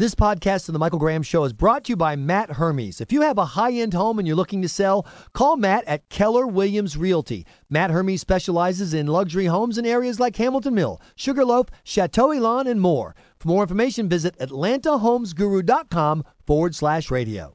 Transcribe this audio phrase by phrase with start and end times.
[0.00, 3.02] This podcast of the Michael Graham Show is brought to you by Matt Hermes.
[3.02, 6.08] If you have a high end home and you're looking to sell, call Matt at
[6.08, 7.44] Keller Williams Realty.
[7.68, 12.80] Matt Hermes specializes in luxury homes in areas like Hamilton Mill, Sugarloaf, Chateau Elan, and
[12.80, 13.14] more.
[13.38, 17.52] For more information, visit AtlantaHomesGuru.com forward slash radio.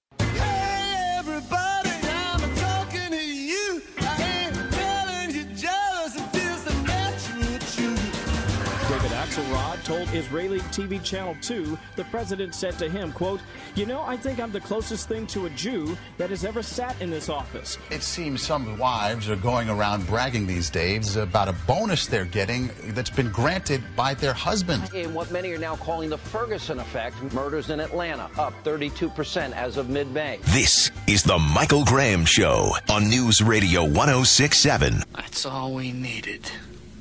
[9.85, 13.39] Told Israeli TV Channel 2 the president said to him, quote,
[13.75, 16.99] You know, I think I'm the closest thing to a Jew that has ever sat
[16.99, 17.77] in this office.
[17.91, 22.71] It seems some wives are going around bragging these days about a bonus they're getting
[22.87, 24.91] that's been granted by their husband.
[24.95, 29.77] In what many are now calling the Ferguson effect, murders in Atlanta up 32% as
[29.77, 30.39] of mid May.
[30.45, 35.03] This is the Michael Graham Show on News Radio 1067.
[35.13, 36.49] That's all we needed.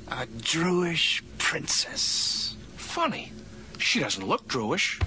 [0.09, 2.44] A Jewish princess.
[2.95, 3.33] Funny.
[3.79, 5.01] She doesn't look Druish.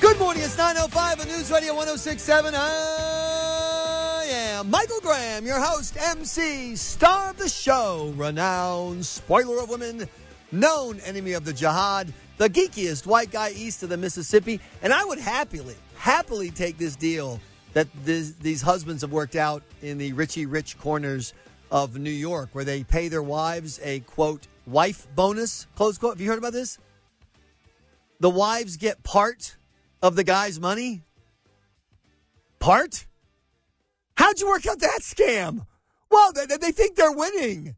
[0.00, 0.44] Good morning.
[0.44, 2.54] It's 9.05 on News Radio 1067.
[2.54, 10.08] I am Michael Graham, your host, MC, star of the show, renowned spoiler of women,
[10.52, 14.60] known enemy of the jihad, the geekiest white guy east of the Mississippi.
[14.82, 17.38] And I would happily, happily take this deal
[17.74, 21.32] that this, these husbands have worked out in the Richie Rich corners
[21.70, 26.14] of New York, where they pay their wives a quote, wife bonus, close quote.
[26.14, 26.78] Have you heard about this?
[28.18, 29.56] The wives get part
[30.02, 31.04] of the guy's money?
[32.58, 33.06] Part?
[34.16, 35.66] How'd you work out that scam?
[36.10, 37.76] Well, they, they think they're winning.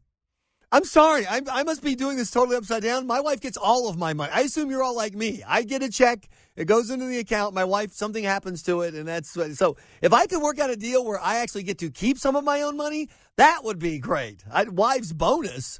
[0.71, 1.25] I'm sorry.
[1.27, 3.07] I, I must be doing this totally upside down.
[3.07, 4.31] My wife gets all of my money.
[4.33, 5.43] I assume you're all like me.
[5.47, 6.27] I get a check.
[6.55, 7.53] It goes into the account.
[7.53, 8.93] My wife, something happens to it.
[8.93, 11.89] And that's so if I could work out a deal where I actually get to
[11.89, 14.43] keep some of my own money, that would be great.
[14.51, 15.79] I, wife's bonus.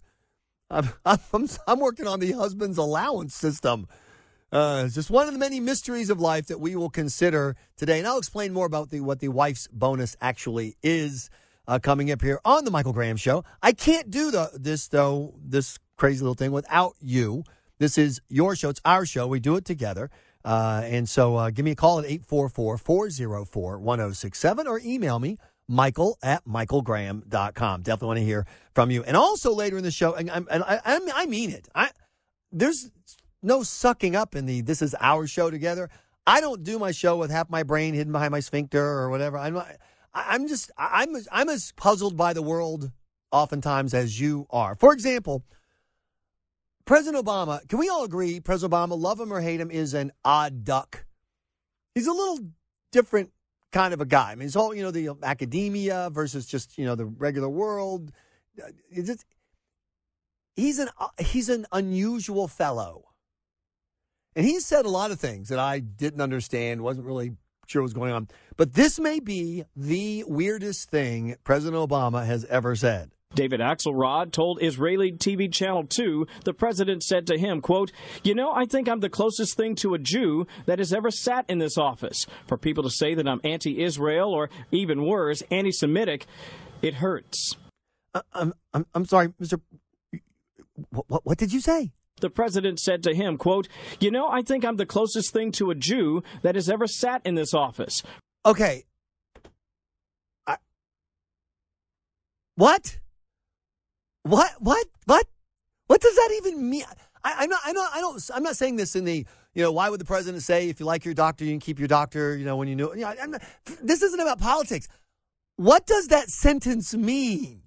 [0.69, 3.87] I'm, I'm, I'm working on the husband's allowance system.
[4.51, 7.97] Uh, just one of the many mysteries of life that we will consider today.
[7.97, 11.29] And I'll explain more about the, what the wife's bonus actually is
[11.67, 13.43] uh, coming up here on the Michael Graham Show.
[13.61, 17.43] I can't do the, this, though, this crazy little thing without you.
[17.77, 18.69] This is your show.
[18.69, 19.27] It's our show.
[19.27, 20.09] We do it together.
[20.43, 25.37] Uh, and so uh, give me a call at 844 404 1067 or email me,
[25.67, 27.81] michael at michaelgraham.com.
[27.81, 28.45] Definitely want to hear
[28.75, 29.03] from you.
[29.03, 31.89] And also later in the show, and, and I, I, mean it, I,
[32.51, 32.91] there's
[33.41, 35.89] no sucking up in the this is our show together.
[36.27, 39.39] I don't do my show with half my brain hidden behind my sphincter or whatever.
[39.39, 39.67] I'm not,
[40.15, 42.91] I'm just I'm I'm as puzzled by the world
[43.31, 44.75] oftentimes as you are.
[44.75, 45.43] For example,
[46.85, 50.13] President Obama, can we all agree President Obama, love him or hate him, is an
[50.23, 51.05] odd duck.
[51.93, 52.39] He's a little
[52.91, 53.31] different
[53.73, 54.31] kind of a guy.
[54.31, 58.11] I mean, it's all, you know, the academia versus just, you know, the regular world.
[58.57, 59.25] Uh, just,
[60.55, 63.03] he's an uh, he's an unusual fellow.
[64.33, 67.33] And he said a lot of things that I didn't understand, wasn't really
[67.69, 68.27] sure what was going on.
[68.57, 73.11] But this may be the weirdest thing President Obama has ever said.
[73.35, 77.91] David Axelrod told Israeli TV Channel 2 the president said to him, quote,
[78.23, 81.45] You know, I think I'm the closest thing to a Jew that has ever sat
[81.49, 82.25] in this office.
[82.47, 86.25] For people to say that I'm anti-Israel or even worse, anti-Semitic,
[86.81, 87.57] it hurts.
[88.13, 89.59] Uh, I'm, I'm, I'm sorry, Mr.
[90.89, 91.91] What, what, what did you say?
[92.21, 93.67] The president said to him, quote,
[93.99, 97.21] You know, I think I'm the closest thing to a Jew that has ever sat
[97.25, 98.03] in this office.
[98.45, 98.85] Okay.
[100.47, 100.57] I,
[102.55, 102.99] what?
[104.23, 104.51] What?
[104.59, 104.87] What?
[105.05, 105.27] What?
[105.87, 106.83] What does that even mean?
[107.23, 107.61] I, I'm not.
[107.65, 107.87] I know.
[107.93, 108.29] I don't.
[108.33, 109.25] I'm not saying this in the.
[109.53, 111.79] You know, why would the president say if you like your doctor, you can keep
[111.79, 112.37] your doctor?
[112.37, 112.93] You know, when you know.
[112.93, 113.41] You know not,
[113.81, 114.87] this isn't about politics.
[115.57, 117.63] What does that sentence mean?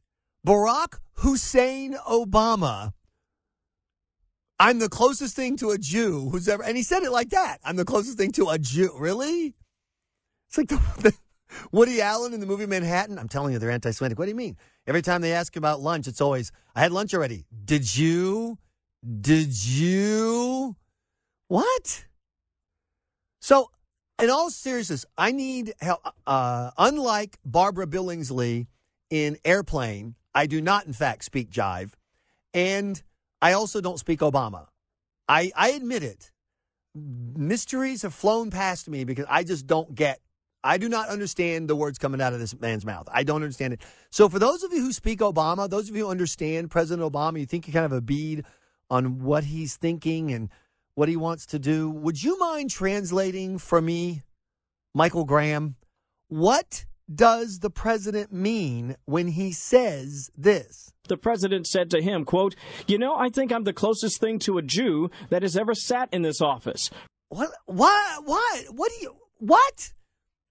[0.47, 2.92] Barack Hussein Obama.
[4.60, 7.58] I'm the closest thing to a Jew who's ever, and he said it like that.
[7.64, 8.92] I'm the closest thing to a Jew.
[8.98, 9.54] Really?
[10.48, 11.14] It's like the, the
[11.70, 13.18] Woody Allen in the movie Manhattan.
[13.18, 14.18] I'm telling you, they're anti-Semitic.
[14.18, 14.56] What do you mean?
[14.86, 17.47] Every time they ask about lunch, it's always, I had lunch already.
[17.65, 18.59] Did you?
[19.21, 20.77] Did you?
[21.47, 22.06] What?
[23.41, 23.71] So,
[24.21, 26.00] in all seriousness, I need help.
[26.27, 28.66] Uh, unlike Barbara Billingsley
[29.10, 31.92] in Airplane, I do not, in fact, speak jive.
[32.53, 33.00] And
[33.40, 34.66] I also don't speak Obama.
[35.28, 36.30] I, I admit it.
[36.94, 40.20] Mysteries have flown past me because I just don't get
[40.64, 43.08] I do not understand the words coming out of this man's mouth.
[43.12, 43.82] I don't understand it.
[44.10, 47.38] So, for those of you who speak Obama, those of you who understand President Obama,
[47.38, 48.44] you think you kind of a bead
[48.90, 50.50] on what he's thinking and
[50.94, 51.90] what he wants to do.
[51.90, 54.22] Would you mind translating for me,
[54.94, 55.76] Michael Graham,
[56.26, 60.93] what does the president mean when he says this?
[61.09, 62.55] The president said to him, quote,
[62.87, 66.09] You know, I think I'm the closest thing to a Jew that has ever sat
[66.13, 66.91] in this office.
[67.28, 67.51] What?
[67.66, 68.25] What?
[68.25, 68.65] What?
[68.71, 69.16] What do you?
[69.39, 69.93] What?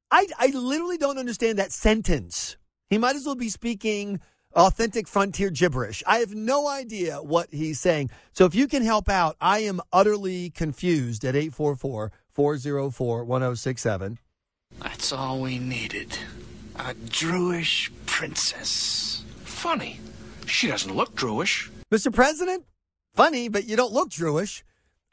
[0.10, 2.58] I I literally don't understand that sentence.
[2.90, 4.20] He might as well be speaking
[4.56, 6.04] authentic frontier gibberish.
[6.08, 8.10] I have no idea what he's saying.
[8.34, 14.18] So if you can help out, I am utterly confused at 844-404-1067.
[14.80, 16.18] That's all we needed.
[16.80, 19.24] A Jewish princess.
[19.44, 20.00] Funny.
[20.46, 21.70] She doesn't look Jewish.
[21.92, 22.14] Mr.
[22.14, 22.66] President,
[23.16, 24.64] funny, but you don't look Jewish.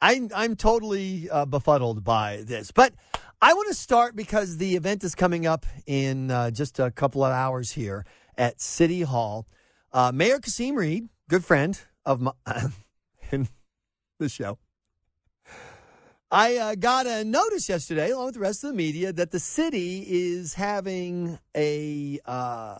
[0.00, 2.70] I'm, I'm totally uh, befuddled by this.
[2.70, 2.92] But
[3.40, 7.24] I want to start because the event is coming up in uh, just a couple
[7.24, 8.04] of hours here
[8.36, 9.46] at City Hall.
[9.92, 12.32] Uh, Mayor Kasim Reed, good friend of my,
[13.32, 13.48] in
[14.18, 14.58] the show.
[16.34, 19.38] I uh, got a notice yesterday, along with the rest of the media, that the
[19.38, 22.78] city is having a uh,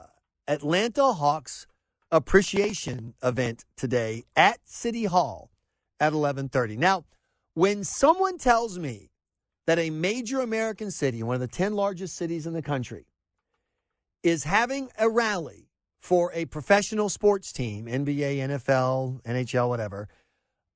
[0.49, 1.69] Atlanta Hawks
[2.11, 5.53] appreciation event today at City Hall
[6.01, 6.79] at 11:30.
[6.79, 7.05] Now,
[7.55, 9.12] when someone tells me
[9.69, 13.06] that a major American city, one of the 10 largest cities in the country,
[14.25, 15.69] is having a rally
[16.01, 20.09] for a professional sports team, NBA, NFL, NHL, whatever,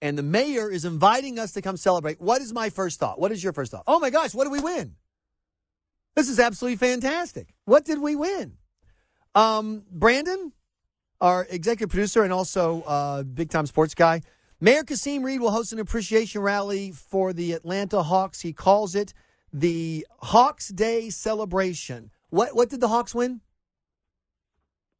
[0.01, 3.19] and the mayor is inviting us to come celebrate, what is my first thought?
[3.19, 3.85] What is your first thought?
[3.87, 4.95] Oh my gosh, what did we win?
[6.15, 7.55] This is absolutely fantastic.
[7.65, 8.55] What did we win?
[9.35, 10.53] Um, Brandon,
[11.21, 14.23] our executive producer and also uh, big time sports guy,
[14.61, 18.41] Mayor Kasim Reed will host an appreciation rally for the Atlanta Hawks.
[18.41, 19.15] He calls it
[19.53, 22.11] the Hawks Day Celebration.
[22.31, 23.41] What what did the Hawks win?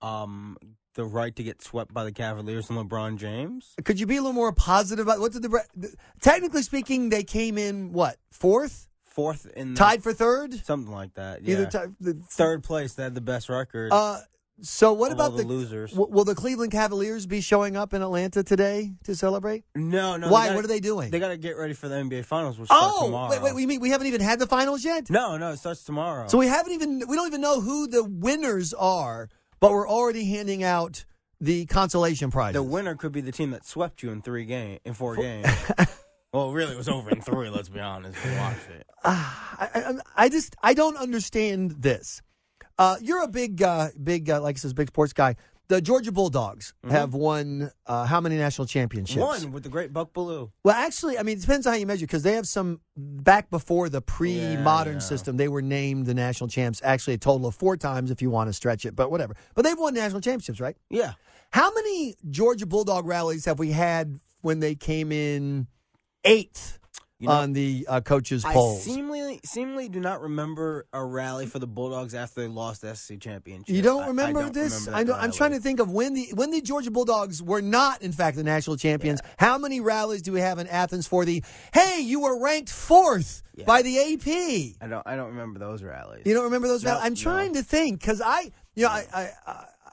[0.01, 0.57] um,
[0.99, 3.73] the right to get swept by the Cavaliers and LeBron James.
[3.85, 7.57] Could you be a little more positive about what did the technically speaking they came
[7.57, 11.43] in what fourth Fourth in the, tied for third something like that.
[11.43, 11.55] Yeah.
[11.55, 13.93] either ti- the, Third place, they had the best record.
[13.93, 14.19] Uh,
[14.61, 15.93] so what about the the losers?
[15.93, 19.65] w- will the Cleveland Cavaliers be showing up in Atlanta today to celebrate?
[19.77, 20.29] no, no.
[20.29, 20.47] Why?
[20.47, 21.11] gotta- what are they doing?
[21.11, 23.31] They got to get ready for the NBA Finals, which starts oh, tomorrow.
[23.31, 25.11] wait, wait, we mean we haven't even had the finals yet.
[25.11, 26.27] no, no, it starts tomorrow.
[26.27, 29.29] So we haven't even we don't even know who the winners are,
[29.61, 31.05] but we're already handing out
[31.41, 32.55] the consolation prize.
[32.55, 35.47] the winner could be the team that swept you in three game in four games.
[36.33, 37.49] well, really, it was over in three.
[37.49, 38.19] Let's be honest.
[38.25, 38.87] We watched it.
[39.05, 42.23] I, I, I just I don't understand this.
[42.79, 45.37] Uh, you're a big uh, big uh, like I says big sports guy.
[45.69, 49.21] The Georgia Bulldogs have won uh, how many national championships?
[49.21, 50.51] One with the great Buck Belue.
[50.65, 53.51] Well, actually, I mean, it depends on how you measure because they have some back
[53.51, 54.99] before the pre-modern yeah.
[55.01, 55.37] system.
[55.37, 56.81] They were named the national champs.
[56.83, 59.37] Actually, a total of four times if you want to stretch it, but whatever.
[59.55, 60.77] But they've won national championships, right?
[60.89, 61.13] Yeah.
[61.51, 65.67] How many Georgia Bulldog rallies have we had when they came in
[66.25, 66.79] eighth
[67.21, 68.85] You know, on the uh, coaches' I polls?
[68.85, 73.19] seemingly, seemingly do not remember a rally for the Bulldogs after they lost the SC
[73.19, 73.75] championship.
[73.75, 74.87] You don't I- I remember don't this?
[74.87, 78.03] remember I I'm trying to think of when the when the Georgia Bulldogs were not,
[78.03, 79.21] in fact, the national champions.
[79.37, 81.43] How many rallies do we have in Athens for the?
[81.75, 83.65] Hey, you were ranked fourth Yeah.
[83.65, 84.77] by the AP.
[84.81, 85.05] I don't.
[85.05, 86.23] I don't remember those rallies.
[86.25, 86.85] You don't remember those?
[86.85, 87.05] No, rallies?
[87.05, 87.21] I'm no.
[87.21, 89.31] trying to think because I, you know, I, I,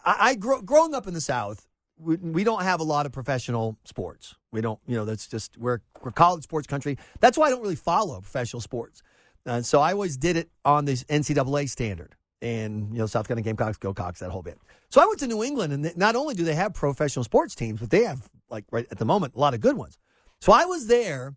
[0.06, 1.66] I, I grow, growing up in the South,
[1.98, 4.36] we, we don't have a lot of professional sports.
[4.56, 6.98] We don't, you know, that's just we're we're college sports country.
[7.20, 9.04] That's why I don't really follow professional sports.
[9.46, 13.44] Uh, so I always did it on this NCAA standard, and you know, South Carolina
[13.44, 14.58] Gamecocks, Go Cox, that whole bit.
[14.90, 17.80] So I went to New England, and not only do they have professional sports teams,
[17.80, 19.98] but they have like right at the moment a lot of good ones.
[20.42, 21.36] So I was there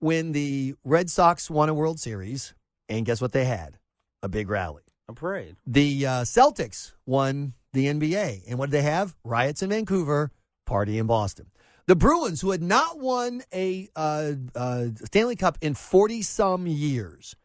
[0.00, 2.54] when the Red Sox won a World Series,
[2.88, 3.78] and guess what they had?
[4.22, 4.82] A big rally.
[5.08, 5.56] A parade.
[5.66, 8.42] The uh, Celtics won the NBA.
[8.48, 9.14] And what did they have?
[9.22, 10.32] Riots in Vancouver,
[10.64, 11.46] party in Boston.
[11.86, 17.36] The Bruins, who had not won a uh, uh, Stanley Cup in 40 some years,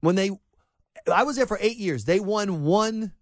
[0.00, 0.30] when they,
[1.12, 3.12] I was there for eight years, they won one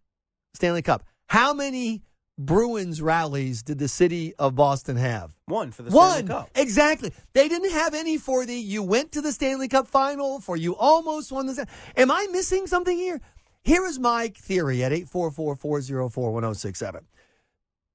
[0.54, 1.02] Stanley Cup.
[1.26, 2.04] How many
[2.38, 5.34] Bruins rallies did the city of Boston have?
[5.46, 6.10] One for the One.
[6.10, 6.50] Stanley Cup.
[6.54, 7.12] Exactly.
[7.32, 10.76] They didn't have any for the you went to the Stanley Cup final, for you
[10.76, 11.66] almost won the.
[11.96, 13.20] Am I missing something here?
[13.64, 17.00] Here is my theory at 844-404-1067.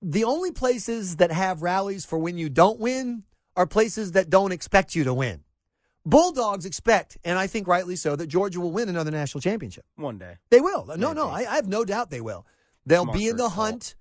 [0.01, 3.23] The only places that have rallies for when you don't win
[3.55, 5.43] are places that don't expect you to win.
[6.05, 9.85] Bulldogs expect, and I think rightly so, that Georgia will win another national championship.
[9.95, 10.37] One day.
[10.49, 10.85] They will.
[10.95, 12.45] No, no, I, I have no doubt they will.
[12.85, 13.95] They'll Mark be in the hunt,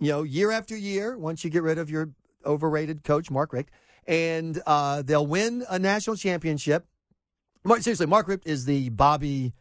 [0.00, 1.16] you know, year after year.
[1.16, 2.10] Once you get rid of your
[2.44, 3.70] overrated coach, Mark Richt,
[4.06, 6.86] and uh, they'll win a national championship.
[7.62, 9.52] Mark, seriously, Mark Richt is the Bobby,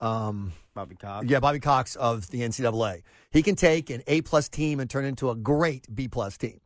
[0.00, 1.26] um, Bobby Cox.
[1.28, 3.02] yeah, Bobby Cox of the NCAA.
[3.30, 6.60] He can take an A plus team and turn into a great B plus team.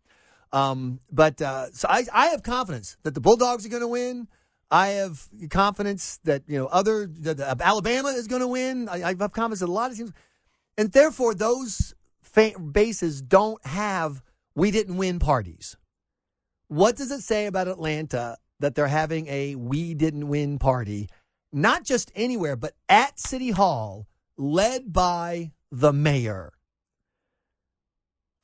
[0.53, 4.29] Um, but uh, so I, I have confidence that the Bulldogs are going to win.
[4.71, 8.89] I have confidence that you know other that uh, Alabama is going to win.
[8.89, 10.13] I, I have confidence that a lot of teams.
[10.77, 14.23] And therefore, those fa- bases don't have
[14.55, 15.77] we didn't win parties.
[16.69, 21.09] What does it say about Atlanta that they're having a we didn't win party,
[21.53, 26.53] not just anywhere, but at City Hall, led by the mayor?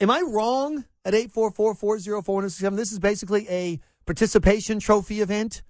[0.00, 2.76] Am I wrong at 844-404-1067?
[2.76, 5.62] This is basically a participation trophy event.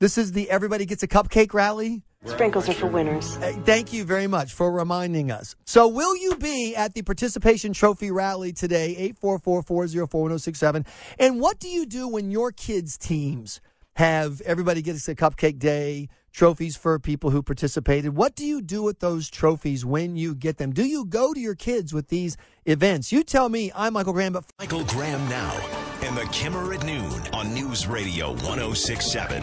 [0.00, 2.02] This is the everybody gets a cupcake rally.
[2.26, 3.36] Sprinkles are for winners.
[3.36, 5.54] Uh, Thank you very much for reminding us.
[5.66, 9.12] So, will you be at the participation trophy rally today?
[9.22, 10.86] 844-404-1067.
[11.18, 13.60] And what do you do when your kids' teams
[13.96, 18.16] have everybody gets a cupcake day, trophies for people who participated?
[18.16, 20.72] What do you do with those trophies when you get them?
[20.72, 23.12] Do you go to your kids with these events?
[23.12, 23.70] You tell me.
[23.74, 25.52] I'm Michael Graham, but Michael Graham now
[26.02, 29.42] and the Kimmer at noon on News Radio 1067.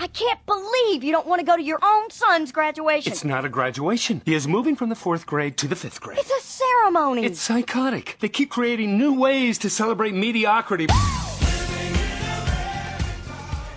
[0.00, 3.12] I can't believe you don't want to go to your own son's graduation.
[3.12, 4.22] It's not a graduation.
[4.24, 6.18] He is moving from the fourth grade to the fifth grade.
[6.18, 7.24] It's a ceremony.
[7.24, 8.16] It's psychotic.
[8.20, 10.86] They keep creating new ways to celebrate mediocrity.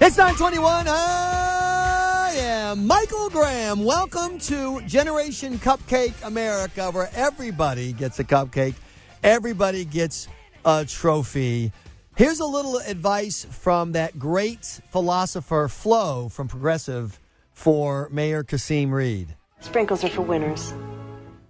[0.04, 0.88] It's 921.
[0.88, 3.84] I am Michael Graham.
[3.84, 8.74] Welcome to Generation Cupcake America, where everybody gets a cupcake,
[9.22, 10.28] everybody gets
[10.66, 11.72] a trophy.
[12.16, 17.20] Here's a little advice from that great philosopher Flo from Progressive
[17.54, 19.36] for Mayor Kasim Reed.
[19.60, 20.74] Sprinkles are for winners.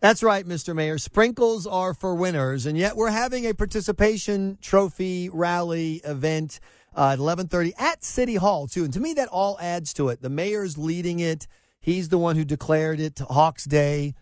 [0.01, 0.75] That's right, Mr.
[0.75, 0.98] Mayor.
[0.98, 6.60] Sprinkles are for winners, and yet we're having a participation trophy rally event
[6.95, 8.83] uh, at 11:30 at City Hall too.
[8.83, 10.21] And to me, that all adds to it.
[10.21, 11.48] The mayor's leading it.
[11.79, 14.13] He's the one who declared it Hawks Day.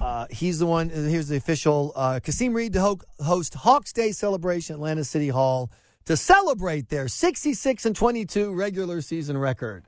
[0.00, 0.88] Uh, he's the one.
[0.90, 1.92] Here's the official.
[1.94, 5.70] Uh, Kasim Reed to ho- host Hawks Day celebration at Atlanta City Hall
[6.06, 9.84] to celebrate their 66 and 22 regular season record.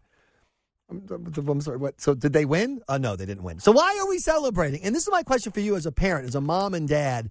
[0.91, 1.03] I'm,
[1.49, 1.79] I'm sorry.
[1.79, 2.01] What?
[2.01, 2.81] So did they win?
[2.89, 3.59] Uh, no, they didn't win.
[3.59, 4.83] So why are we celebrating?
[4.83, 7.31] And this is my question for you as a parent, as a mom and dad.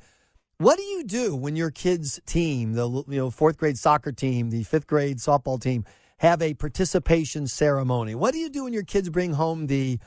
[0.58, 4.50] What do you do when your kids' team, the you know fourth grade soccer team,
[4.50, 5.84] the fifth grade softball team,
[6.18, 8.16] have a participation ceremony?
[8.16, 10.00] What do you do when your kids bring home the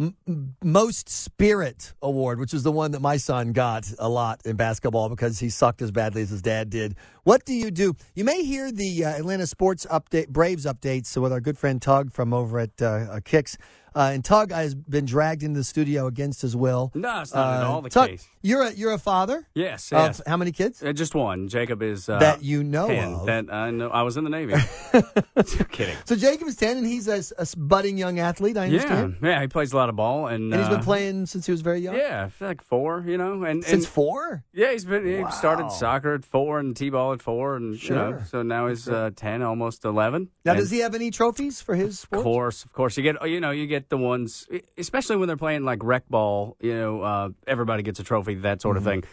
[0.00, 4.56] m- most spirit award, which is the one that my son got a lot in
[4.56, 6.96] basketball because he sucked as badly as his dad did.
[7.22, 7.94] What do you do?
[8.14, 12.12] You may hear the uh, Atlanta sports update, Braves updates with our good friend Tug
[12.12, 13.56] from over at uh, uh, Kicks.
[13.94, 16.90] Uh, and Tug has been dragged into the studio against his will.
[16.94, 18.26] No, it's not at Uh, all the Tug, case.
[18.42, 19.46] You're a you're a father.
[19.54, 20.22] Yes, Of yes.
[20.26, 20.82] how many kids?
[20.82, 21.48] Uh, just one.
[21.48, 23.12] Jacob is uh, That you know 10.
[23.14, 23.26] of.
[23.26, 23.88] That I know.
[23.88, 24.54] I was in the Navy.
[25.70, 25.96] kidding.
[26.04, 28.56] So Jacob is ten, and he's a, a budding young athlete.
[28.56, 29.16] I Yeah, understand.
[29.22, 29.40] yeah.
[29.40, 31.60] He plays a lot of ball, and, And he's been uh, playing since he was
[31.62, 31.96] very young.
[31.96, 33.04] Yeah, like four.
[33.06, 34.44] You know, and Since and- four.
[34.52, 35.06] Yeah, he's been.
[35.06, 35.30] He Wow.
[35.30, 38.24] started soccer at four and t-ball at four, and you know, Sure.
[38.30, 40.28] so now he's uh, ten, almost eleven.
[40.44, 42.96] Now, And- does he have any trophies for his Of course, of course.
[42.96, 46.56] You get, you know, you get the ones, especially when they're playing like rec ball.
[46.60, 48.86] You know, uh, everybody gets a trophy, that sort Mm-hmm.
[48.88, 49.04] of thing.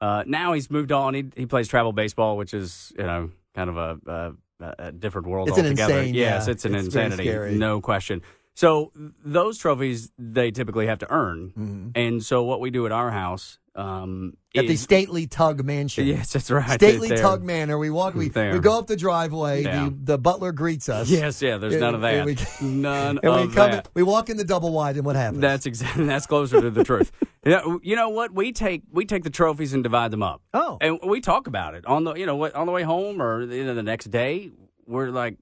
[0.00, 1.14] Uh, now he's moved on.
[1.14, 5.26] He he plays travel baseball, which is you know kind of a, a, a different
[5.28, 5.98] world It's an altogether.
[6.00, 8.22] insane- yes, yeah, it's an it's insanity, no question.
[8.54, 8.90] So
[9.24, 11.88] those trophies they typically have to earn, Mm-hmm.
[11.94, 16.06] and so what we do at our house um, At the stately Tug Mansion.
[16.10, 16.70] Yes, that's right.
[16.72, 17.18] Stately There.
[17.18, 17.78] Tug Manor.
[17.78, 18.14] We walk.
[18.14, 18.52] We, There.
[18.52, 19.62] we go up the driveway.
[19.62, 19.84] Yeah.
[19.84, 21.08] The, the butler greets us.
[21.08, 21.56] Yes, yeah.
[21.58, 22.24] There's And- none of that.
[22.60, 23.70] we- none And we of come.
[23.70, 23.88] that.
[23.94, 25.40] We walk in the double wide, and what happens?
[25.40, 27.12] That's exactly that's closer to the truth.
[27.44, 28.34] Yeah, you know what?
[28.34, 30.42] We take we take the trophies and divide them up.
[30.52, 30.76] Oh.
[30.80, 33.42] and we talk about it on the you know what on the way home or
[33.42, 34.50] you know, the next day.
[34.86, 35.36] We're like,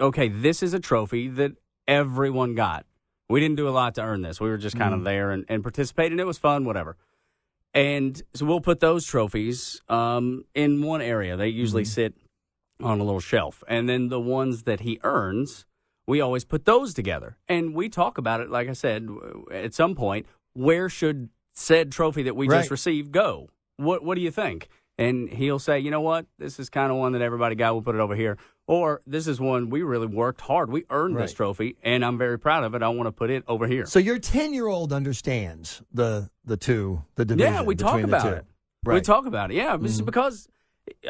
[0.00, 1.52] okay, this is a trophy that
[1.86, 2.86] everyone got.
[3.28, 4.40] We didn't do a lot to earn this.
[4.40, 4.98] We were just kind Mm.
[4.98, 6.18] of there and, and participated.
[6.18, 6.96] It was fun, whatever.
[7.74, 11.36] And so we'll put those trophies um, in one area.
[11.36, 11.90] They usually Mm-hmm.
[11.90, 12.14] sit
[12.82, 13.62] on a little shelf.
[13.68, 15.64] And then the ones that he earns,
[16.06, 17.36] we always put those together.
[17.48, 19.08] And we talk about it, like I said,
[19.52, 22.58] at some point, where should said trophy that we Right.
[22.58, 23.48] just received go?
[23.76, 24.68] What What do you think?
[24.98, 27.72] And he'll say, you know what, this is kind of one that everybody got.
[27.72, 28.36] We'll put it over here.
[28.66, 30.70] Or this is one we really worked hard.
[30.70, 32.82] We earned this trophy, and I'm very proud of it.
[32.82, 33.86] I want to put it over here.
[33.86, 37.52] so your ten year old understands the the two the division.
[37.52, 38.44] Yeah, we talk about it.
[38.84, 39.02] We Right.
[39.02, 39.12] Mm-hmm.
[39.12, 39.54] talk about it.
[39.56, 40.48] Yeah, it's because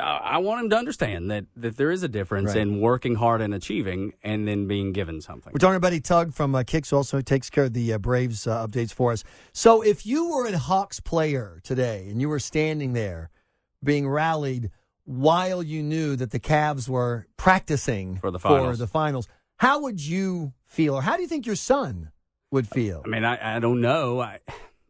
[0.00, 2.58] I want him to understand that, that there is a difference Right.
[2.58, 5.52] in working hard and achieving and then being given something.
[5.52, 8.66] We're talking about Tug from uh, Kicks, also takes care of the uh, Braves uh,
[8.66, 9.24] updates for us.
[9.52, 13.30] So, if you were a Hawks player today and you were standing there
[13.84, 14.70] being rallied
[15.04, 18.78] while you knew that the Cavs were practicing For the finals.
[18.78, 22.10] the finals, how would you feel, or how do you think your son
[22.50, 23.02] would feel?
[23.04, 24.20] I mean, I, I don't know.
[24.20, 24.38] I,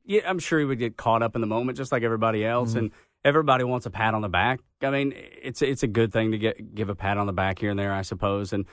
[0.04, 2.70] yeah, I'm sure he would get caught up in the moment, just like everybody else,
[2.70, 2.78] Mm-hmm.
[2.78, 2.90] and
[3.24, 4.60] everybody wants a pat on the back.
[4.82, 7.58] I mean, it's it's a good thing to get give a pat on the back
[7.60, 8.52] here and there, I suppose.
[8.52, 8.66] And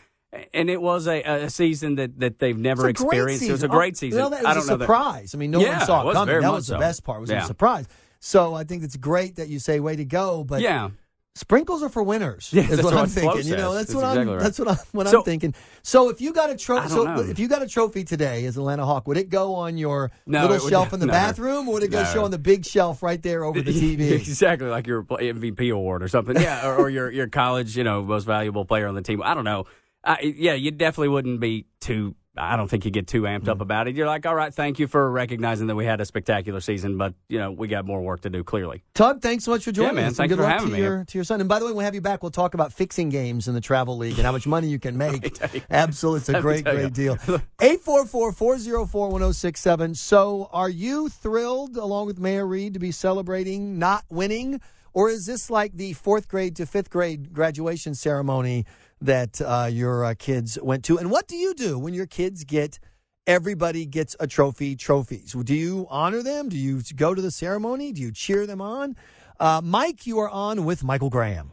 [0.54, 3.44] and it was a, a season that, that they've never It's a great experienced.
[3.46, 3.70] It was a season.
[3.78, 4.20] great Oh, season.
[4.22, 5.34] well, that I was don't a know surprise.
[5.36, 6.42] I mean, no Yeah, one saw it it coming.
[6.42, 6.80] That was the so.
[6.80, 7.18] best part.
[7.18, 7.44] It Was Yeah.
[7.44, 7.88] a surprise.
[8.20, 10.44] So I think it's great that you say way to go.
[10.44, 10.90] But Yeah.
[11.36, 12.50] sprinkles are for winners.
[12.52, 13.48] Yeah, is that's what I'm thinking.
[13.48, 14.30] You know, that's That's what exactly I'm.
[14.38, 14.44] right.
[14.44, 14.78] That's what I'm.
[14.92, 15.56] What So- I'm thinking.
[15.84, 17.22] So if you got a I trophy, so know.
[17.22, 20.42] if you got a trophy today as Atlanta Hawk, would it go on your No,
[20.42, 21.14] little would- shelf in the no.
[21.14, 22.10] bathroom, or would it go No.
[22.10, 24.12] show on the big shelf right there over the TV?
[24.12, 26.36] exactly like your MVP award or something.
[26.36, 29.22] Yeah, or, or your your college, you know, most valuable player on the team.
[29.24, 29.64] I don't know.
[30.04, 32.16] Uh, yeah, you definitely wouldn't be too.
[32.40, 33.50] I don't think you get too amped Mm.
[33.50, 33.96] up about it.
[33.96, 37.14] You're like, all right, thank you for recognizing that we had a spectacular season, but
[37.28, 38.44] you know, we got more work to do.
[38.44, 40.12] Clearly, Tug, thanks so much for joining Yeah, man.
[40.12, 40.18] us.
[40.18, 40.82] Thanks good for luck having to me.
[40.82, 41.40] your to your son.
[41.42, 43.54] And by the way, when we have you back, we'll talk about fixing games in
[43.54, 45.38] the travel league and how much money you can make.
[45.70, 47.18] Absolutely, it's a great, great deal.
[47.60, 49.96] 844-404-1067.
[49.98, 54.62] So, are you thrilled, along with Mayor Reed, to be celebrating not winning,
[54.94, 58.66] or is this like the fourth grade to fifth grade graduation ceremony
[59.02, 60.98] that uh, your uh, kids went to?
[60.98, 62.80] And what do you do when your kids get?
[63.28, 64.76] Everybody gets a trophy.
[64.76, 65.34] Trophies.
[65.34, 66.50] Do you honor them?
[66.50, 67.92] Do you go to the ceremony?
[67.92, 68.96] Do you cheer them on?
[69.40, 71.52] Uh, Mike, you are on with Michael Graham.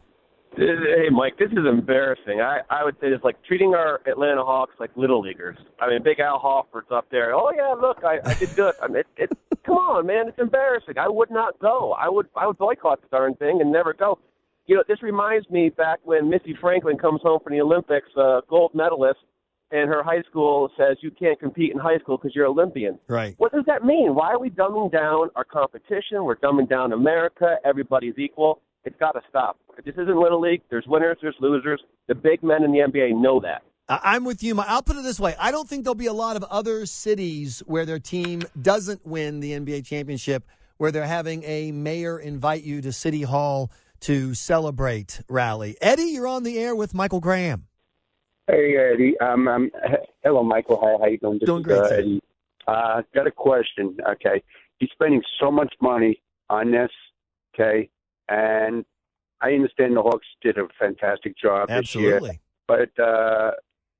[0.57, 2.41] Hey, Mike, this is embarrassing.
[2.41, 5.55] I, I would say it's like treating our Atlanta Hawks like little leaguers.
[5.79, 7.31] I mean, Big Al Horford's up there.
[7.35, 8.73] Oh yeah, look, I, I did good.
[8.81, 9.29] I mean, it, it,
[9.63, 10.97] come on, man, it's embarrassing.
[10.97, 11.93] I would not go.
[11.93, 14.17] I would I would boycott the darn thing and never go.
[14.67, 18.41] You know, this reminds me back when Missy Franklin comes home from the Olympics, uh,
[18.49, 19.19] gold medalist,
[19.71, 22.99] and her high school says you can't compete in high school because you're Olympian.
[23.07, 23.33] Right.
[23.37, 24.13] What does that mean?
[24.13, 26.23] Why are we dumbing down our competition?
[26.23, 27.55] We're dumbing down America.
[27.63, 28.61] Everybody's equal.
[28.83, 29.57] It's got to stop.
[29.85, 30.61] This isn't Little League.
[30.69, 31.81] There's winners, there's losers.
[32.07, 33.63] The big men in the NBA know that.
[33.89, 34.59] I'm with you.
[34.59, 37.63] I'll put it this way: I don't think there'll be a lot of other cities
[37.67, 40.43] where their team doesn't win the NBA championship,
[40.75, 45.77] where they're having a mayor invite you to City Hall to celebrate rally.
[45.81, 47.67] Eddie, you're on the air with Michael Graham.
[48.47, 49.69] Hey Eddie, um, um,
[50.23, 50.79] hello Michael.
[50.81, 51.39] Hi, how you doing?
[51.39, 51.95] This Doing is, great, uh.
[51.95, 52.21] Eddie.
[52.67, 53.97] Uh, got a question.
[54.11, 54.41] Okay,
[54.77, 56.91] he's spending so much money on this.
[57.53, 57.89] Okay,
[58.29, 58.85] and
[59.41, 62.39] I understand the Hawks did a fantastic job this year, Absolutely.
[62.67, 63.51] but uh,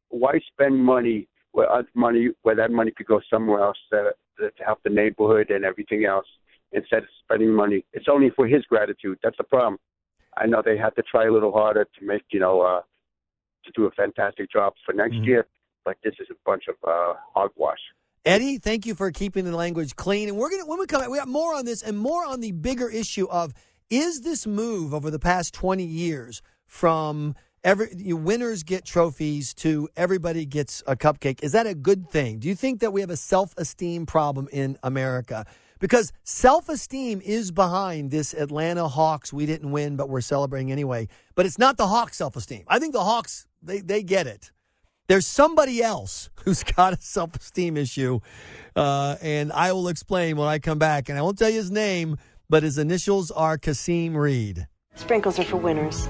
[0.09, 4.63] why spend money where uh, money where that money could go somewhere else to, to
[4.63, 6.27] help the neighborhood and everything else
[6.71, 7.85] instead of spending money?
[7.93, 9.19] It's only for his gratitude.
[9.23, 9.77] That's the problem.
[10.37, 12.61] I know they had to try a little harder to make you know.
[12.61, 12.81] uh
[13.65, 15.23] to do a fantastic job for next Mm-hmm.
[15.25, 15.47] year.
[15.83, 17.79] But this is a bunch of uh, hogwash.
[18.23, 20.29] Eddie, thank you for keeping the language clean.
[20.29, 22.39] And we're gonna when we come back, we got more on this and more on
[22.39, 23.53] the bigger issue of
[23.89, 29.89] is this move over the past twenty years from every you winners get trophies to
[29.97, 31.43] everybody gets a cupcake.
[31.43, 32.39] Is that a good thing?
[32.39, 35.45] Do you think that we have a self esteem problem in America?
[35.79, 39.31] Because self esteem is behind this Atlanta Hawks.
[39.31, 41.07] We didn't win, but we're celebrating anyway.
[41.35, 42.63] But it's not the Hawks' self esteem.
[42.67, 44.51] I think the Hawks they they get it.
[45.07, 48.19] There's somebody else who's got a self esteem issue.
[48.75, 51.09] Uh, and I will explain when I come back.
[51.09, 52.17] And I won't tell you his name,
[52.49, 54.67] but his initials are Kasim Reed.
[54.95, 56.07] Sprinkles are for winners.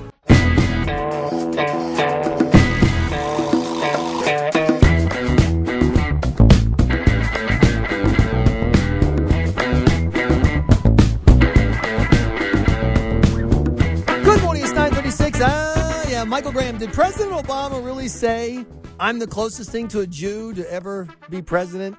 [16.38, 16.78] Michael Graham.
[16.78, 18.64] Did President Obama really say,
[19.00, 21.98] I'm the closest thing to a Jew to ever be president?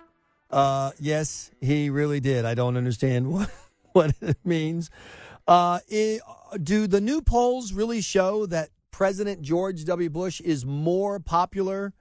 [0.49, 2.45] Uh, yes, he really did.
[2.45, 3.51] I don't understand what,
[3.91, 4.91] what it means.
[5.49, 6.23] Uh, it,
[6.63, 10.09] do the new polls really show that President George W.
[10.09, 11.93] Bush is more popular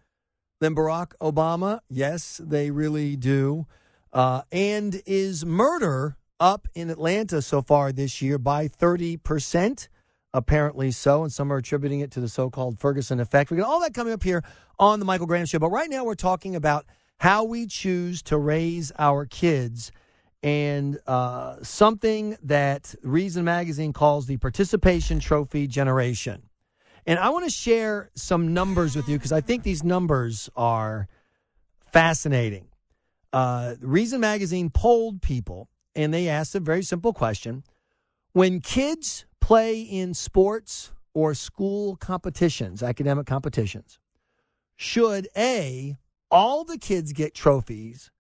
[0.60, 1.80] than Barack Obama?
[1.90, 3.66] Yes, they really do.
[4.14, 9.88] Uh, and is murder up in Atlanta so far this year by 30%?
[10.34, 13.50] Apparently so, and some are attributing it to the so called Ferguson effect.
[13.50, 14.44] We got all that coming up here
[14.78, 15.60] on the Michael Graham Show.
[15.60, 16.86] But right now, we're talking about
[17.20, 19.92] how we choose to raise our kids
[20.44, 26.44] and uh, something that Reason Magazine calls the participation trophy generation.
[27.06, 31.08] And I want to share some numbers with you because I think these numbers are
[31.92, 32.68] fascinating.
[33.32, 37.64] Uh, Reason Magazine polled people and they asked a very simple question
[38.38, 43.98] When kids play in sports or school competitions, academic competitions,
[44.76, 45.98] should A,
[46.30, 48.12] all the kids get trophies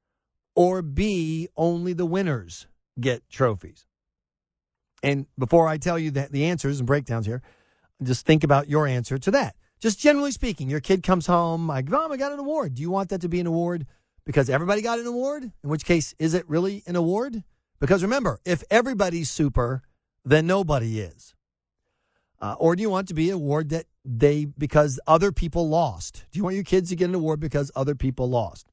[0.55, 2.65] or B, only the winners
[2.99, 3.85] get trophies?
[5.03, 7.43] And before I tell you the answers and breakdowns here,
[8.01, 9.55] just think about your answer to that.
[9.79, 12.73] Just generally speaking, your kid comes home, like, Mom, oh, I got an award.
[12.73, 13.85] Do you want that to be an award
[14.25, 15.43] because everybody got an award?
[15.43, 17.43] In which case, is it really an award?
[17.79, 19.83] Because remember, if everybody's super,
[20.29, 21.33] then nobody is.
[22.39, 26.25] Uh, or do you want to be an award that they because other people lost?
[26.31, 28.67] Do you want your kids to get an award because other people lost?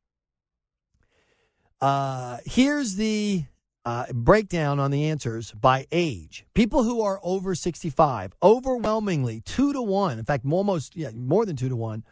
[1.81, 3.45] Uh, here's the
[3.85, 6.45] uh, breakdown on the answers by age.
[6.55, 11.57] People who are over 65, overwhelmingly two to one, in fact, almost yeah, more than
[11.57, 12.05] two to one,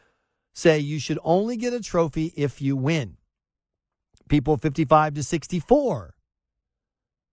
[0.54, 3.16] say you should only get a trophy if you win.
[4.28, 6.14] People 55 to 64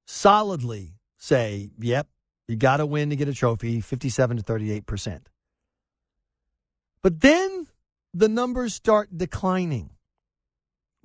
[0.06, 2.08] solidly say, yep,
[2.47, 5.21] you got to win to get a trophy, 57 to 38%.
[7.03, 7.67] But then
[8.13, 9.91] the numbers start declining.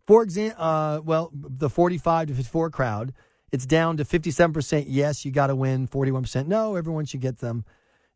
[0.07, 3.13] For example, uh, well, the 45 to 54 crowd,
[3.53, 7.65] it's down to 57% yes, you got to win, 41% no, everyone should get them.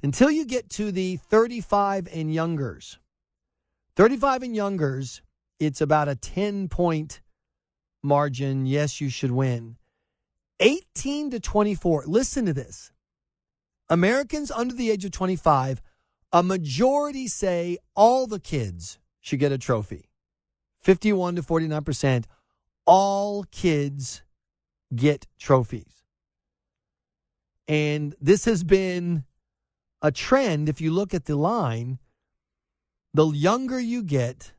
[0.03, 2.99] Until you get to the 35 and youngers.
[3.97, 5.23] 35 and youngers,
[5.59, 7.21] it's about a 10 point
[8.03, 8.65] margin.
[8.65, 9.78] Yes, you should win.
[10.61, 12.93] 18 to 24, listen to this.
[13.89, 15.81] Americans under the age of 25,
[16.33, 20.11] a majority say all the kids should get a trophy.
[20.83, 22.25] 51 to 49%,
[22.87, 24.23] all kids
[24.95, 26.05] get trophies.
[27.67, 29.25] And this has been
[30.01, 30.69] a trend.
[30.69, 31.99] If you look at the line,
[33.13, 34.53] the younger you get,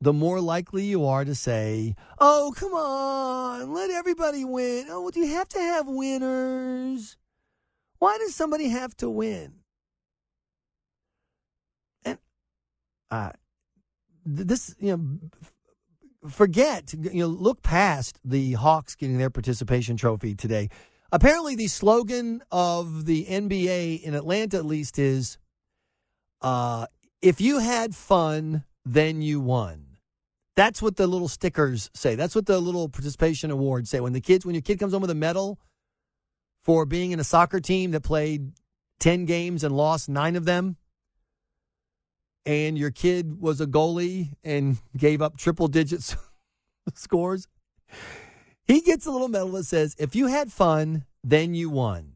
[0.00, 4.86] the more likely you are to say, Oh, come on, let everybody win.
[4.88, 7.16] Oh, do you have to have winners?
[7.98, 9.54] Why does somebody have to win?
[12.04, 12.18] And
[13.10, 13.30] uh,
[14.26, 20.68] this, you know, forget, you know, look past the Hawks getting their participation trophy today.
[21.12, 25.38] Apparently, the slogan of the NBA in Atlanta, at least, is
[26.40, 26.86] uh,
[27.22, 29.86] if you had fun, then you won.
[30.56, 32.14] That's what the little stickers say.
[32.14, 34.00] That's what the little participation awards say.
[34.00, 35.58] When the kids, when your kid comes home with a medal
[36.62, 38.52] for being in a soccer team that played
[39.00, 40.76] 10 games and lost nine of them,
[42.46, 46.16] and your kid was a goalie and gave up triple digits
[46.94, 47.48] scores,
[48.66, 52.12] he gets a little medal that says, if you had fun, then you won.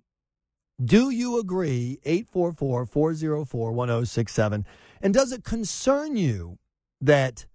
[0.83, 1.99] Do you agree?
[2.05, 4.67] 844 404 1067.
[5.01, 6.59] And does it concern you
[7.01, 7.47] that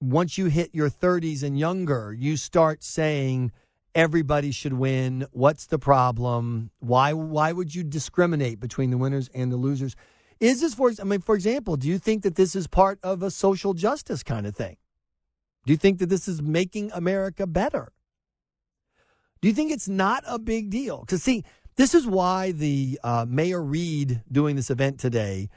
[0.00, 3.52] once you hit your 30s and younger, you start saying
[3.94, 5.26] everybody should win?
[5.30, 6.70] What's the problem?
[6.80, 9.94] Why why would you discriminate between the winners and the losers?
[10.40, 13.22] Is this for I mean for example, do you think that this is part of
[13.22, 14.76] a social justice kind of thing?
[15.64, 17.92] Do you think that this is making America better?
[19.40, 21.00] Do you think it's not a big deal?
[21.00, 21.44] Because see,
[21.76, 25.48] this is why the uh, Mayor Reed doing this event today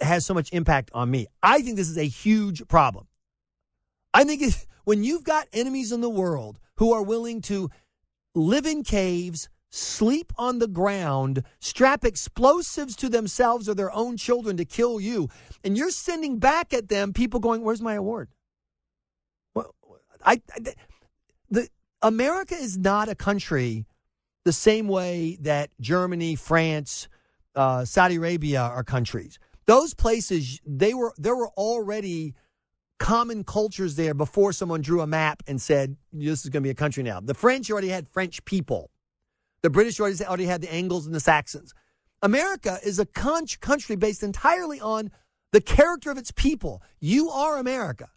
[0.00, 1.26] has so much impact on me.
[1.42, 3.06] I think this is a huge problem.
[4.14, 4.42] I think
[4.84, 7.70] when you've got enemies in the world who are willing to
[8.34, 14.56] live in caves, sleep on the ground, strap explosives to themselves or their own children
[14.56, 15.28] to kill you,
[15.64, 18.28] and you're sending back at them people going, "Where's my award?"
[19.54, 19.74] Well,
[20.24, 20.74] I, I
[21.50, 21.68] the
[22.02, 23.86] America is not a country
[24.44, 27.08] the same way that Germany, France,
[27.54, 29.38] uh, Saudi Arabia are countries.
[29.66, 32.34] Those places, they were there were already
[32.98, 36.70] common cultures there before someone drew a map and said this is going to be
[36.70, 37.20] a country now.
[37.20, 38.90] The French already had French people.
[39.62, 41.74] The British already had the Angles and the Saxons.
[42.22, 45.10] America is a con- country based entirely on
[45.52, 46.82] the character of its people.
[47.00, 48.08] You are America.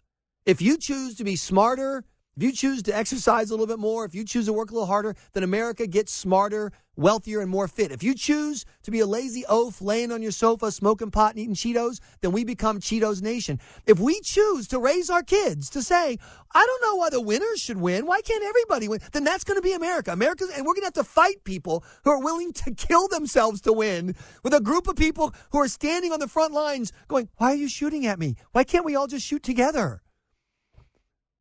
[0.46, 2.04] If you choose to be smarter,
[2.36, 4.72] if you choose to exercise a little bit more, if you choose to work a
[4.72, 7.90] little harder, then America gets smarter, wealthier, and more fit.
[7.90, 11.40] If you choose to be a lazy oaf laying on your sofa, smoking pot and
[11.40, 13.58] eating Cheetos, then we become Cheetos Nation.
[13.84, 16.18] If we choose to raise our kids to say,
[16.54, 19.00] I don't know why the winners should win, why can't everybody win?
[19.12, 20.12] Then that's going to be America.
[20.12, 23.60] America, and we're going to have to fight people who are willing to kill themselves
[23.62, 24.14] to win
[24.44, 27.56] with a group of people who are standing on the front lines going, Why are
[27.56, 28.36] you shooting at me?
[28.52, 30.00] Why can't we all just shoot together?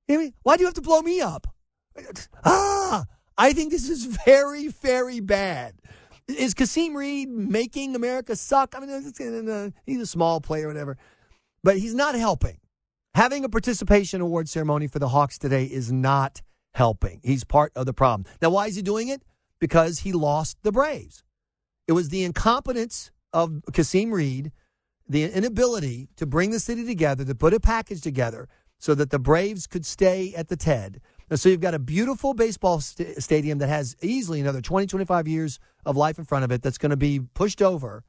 [0.10, 1.48] Why do you have to blow me up?
[2.43, 3.06] Ah,
[3.38, 5.76] I think this is very, very bad.
[6.28, 8.74] Is Kasim Reed making America suck?
[8.76, 10.98] I mean, he's a small player, whatever,
[11.63, 12.58] but he's not helping.
[13.13, 16.41] Having a participation award ceremony for the Hawks today is not
[16.74, 17.22] helping.
[17.24, 18.26] He's part of the problem.
[18.41, 19.22] Now, why is he doing it?
[19.60, 21.24] Because he lost the Braves.
[21.88, 24.52] It was the incompetence of Kasim Reed,
[25.08, 28.48] the inability to bring the city together, to put a package together
[28.80, 31.02] so that the Braves could stay at the TED.
[31.30, 35.28] And so you've got a beautiful baseball st- stadium that has easily another 20, 25
[35.28, 38.04] years of life in front of it that's going to be pushed over.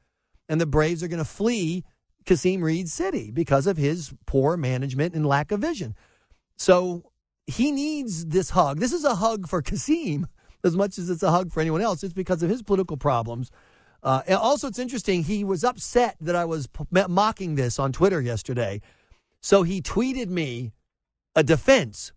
[0.49, 1.83] And the Braves are going to flee
[2.25, 5.95] Kasim Reed City because of his poor management and lack of vision.
[6.57, 7.11] So
[7.45, 8.79] he needs this hug.
[8.79, 10.27] This is a hug for Kasim
[10.63, 12.03] as much as it's a hug for anyone else.
[12.03, 13.51] It's because of his political problems.
[14.03, 15.23] Uh, and also, it's interesting.
[15.23, 18.81] He was upset that I was p- mocking this on Twitter yesterday,
[19.41, 20.73] so he tweeted me
[21.35, 22.13] a defense.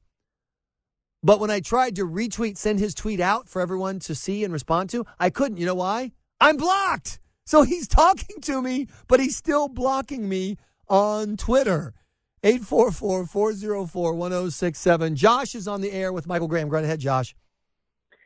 [1.22, 4.52] But when I tried to retweet, send his tweet out for everyone to see and
[4.52, 5.56] respond to, I couldn't.
[5.56, 6.12] You know why?
[6.40, 7.18] I'm blocked.
[7.46, 10.58] So he's talking to me, but he's still blocking me
[10.88, 11.94] on Twitter.
[12.42, 15.16] 844 404 1067.
[15.16, 16.68] Josh is on the air with Michael Graham.
[16.68, 17.34] Go right ahead, Josh.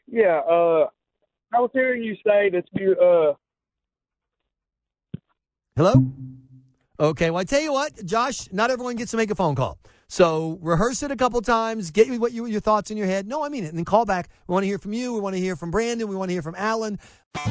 [0.09, 0.89] Yeah, uh,
[1.55, 3.35] I was hearing you say that you, uh,
[5.77, 6.11] Hello?
[7.01, 9.79] Okay, well, I tell you what, Josh, not everyone gets to make a phone call.
[10.09, 13.29] So rehearse it a couple times, get what you, your thoughts in your head.
[13.29, 13.69] No, I mean it.
[13.69, 14.31] And then call back.
[14.49, 15.13] We want to hear from you.
[15.13, 16.09] We want to hear from Brandon.
[16.09, 16.99] We want to hear from Alan.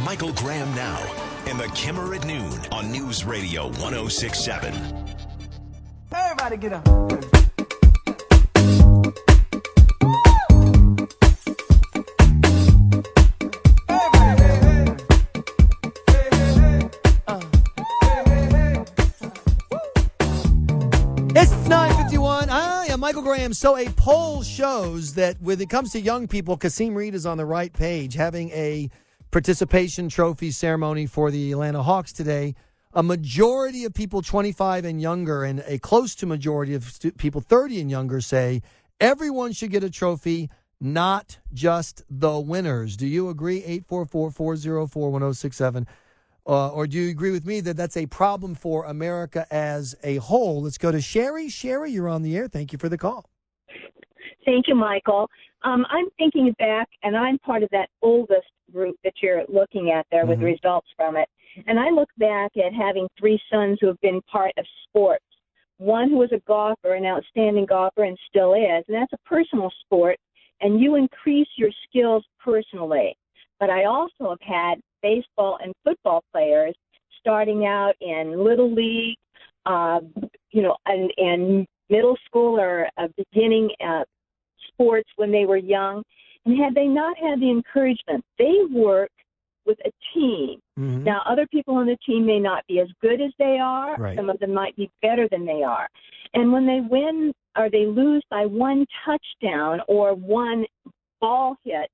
[0.03, 0.99] Michael Graham now
[1.45, 4.73] in the Kimmer at noon on News Radio 1067.
[6.11, 7.46] Everybody get up.
[23.07, 23.53] Michael Graham.
[23.53, 27.37] So a poll shows that when it comes to young people, Kasim Reed is on
[27.37, 28.89] the right page, having a
[29.31, 32.53] participation trophy ceremony for the Atlanta Hawks today.
[32.91, 37.79] A majority of people 25 and younger, and a close to majority of people 30
[37.79, 38.61] and younger, say
[38.99, 40.49] everyone should get a trophy,
[40.81, 42.97] not just the winners.
[42.97, 43.59] Do you agree?
[43.59, 45.87] 844 404 1067.
[46.47, 50.15] Uh, or do you agree with me that that's a problem for America as a
[50.17, 50.61] whole?
[50.61, 51.49] Let's go to Sherry.
[51.49, 52.47] Sherry, you're on the air.
[52.47, 53.29] Thank you for the call.
[54.45, 55.29] Thank you, Michael.
[55.63, 60.05] Um, I'm thinking back, and I'm part of that oldest group that you're looking at
[60.09, 60.45] there with Mhm.
[60.45, 61.27] results from it.
[61.65, 65.25] And I look back at having three sons who have been part of sports.
[65.79, 69.69] One who was a golfer, an outstanding golfer, and still is, and that's a personal
[69.81, 70.17] sport,
[70.61, 73.17] and you increase your skills personally.
[73.59, 76.75] But I also have had baseball and football players
[77.19, 79.17] starting out in little league,
[79.65, 79.99] uh,
[80.51, 84.03] you know, and, and middle school or uh, beginning uh,
[84.69, 86.03] sports when they were young.
[86.45, 89.11] And had they not had the encouragement, they work
[89.65, 90.59] with a team.
[90.79, 91.03] Mm-hmm.
[91.03, 93.97] Now, other people on the team may not be as good as they are.
[93.97, 94.15] Right.
[94.15, 95.89] Some of them might be better than they are.
[96.33, 100.65] And when they win or they lose by one touchdown or one
[101.19, 101.89] ball hit,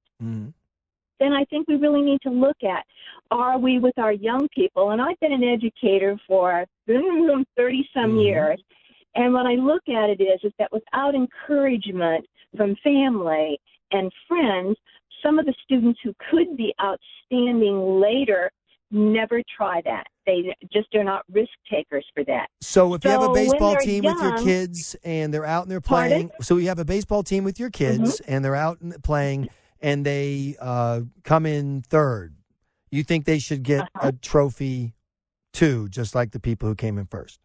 [1.23, 2.83] then I think we really need to look at
[3.31, 4.91] are we with our young people?
[4.91, 8.19] And I've been an educator for 30 some mm-hmm.
[8.19, 8.61] years.
[9.15, 12.25] And what I look at it is, is that without encouragement
[12.57, 13.59] from family
[13.91, 14.77] and friends,
[15.23, 18.51] some of the students who could be outstanding later
[18.91, 20.05] never try that.
[20.25, 22.47] They just are not risk takers for that.
[22.61, 25.81] So if you have a baseball team with your kids and they're out and they're
[25.81, 26.29] Pardon?
[26.29, 28.03] playing, so you have a baseball team with your mm-hmm.
[28.03, 29.49] kids and they're out and playing
[29.83, 32.33] and they uh, come in third,
[32.89, 34.07] you think they should get Uh-huh.
[34.07, 34.95] a trophy
[35.51, 37.39] too, just like the people who came in first?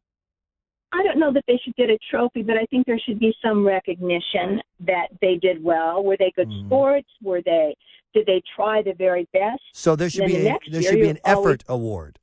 [0.93, 3.35] I don't know that they should get a trophy, but I think there should be
[3.45, 6.03] some recognition that they did well.
[6.03, 6.67] Were they good Mm-hmm.
[6.67, 7.09] sports?
[7.23, 7.75] Were they
[8.15, 9.61] did they try the very best?
[9.75, 12.19] So there should be the a, there should be an effort award.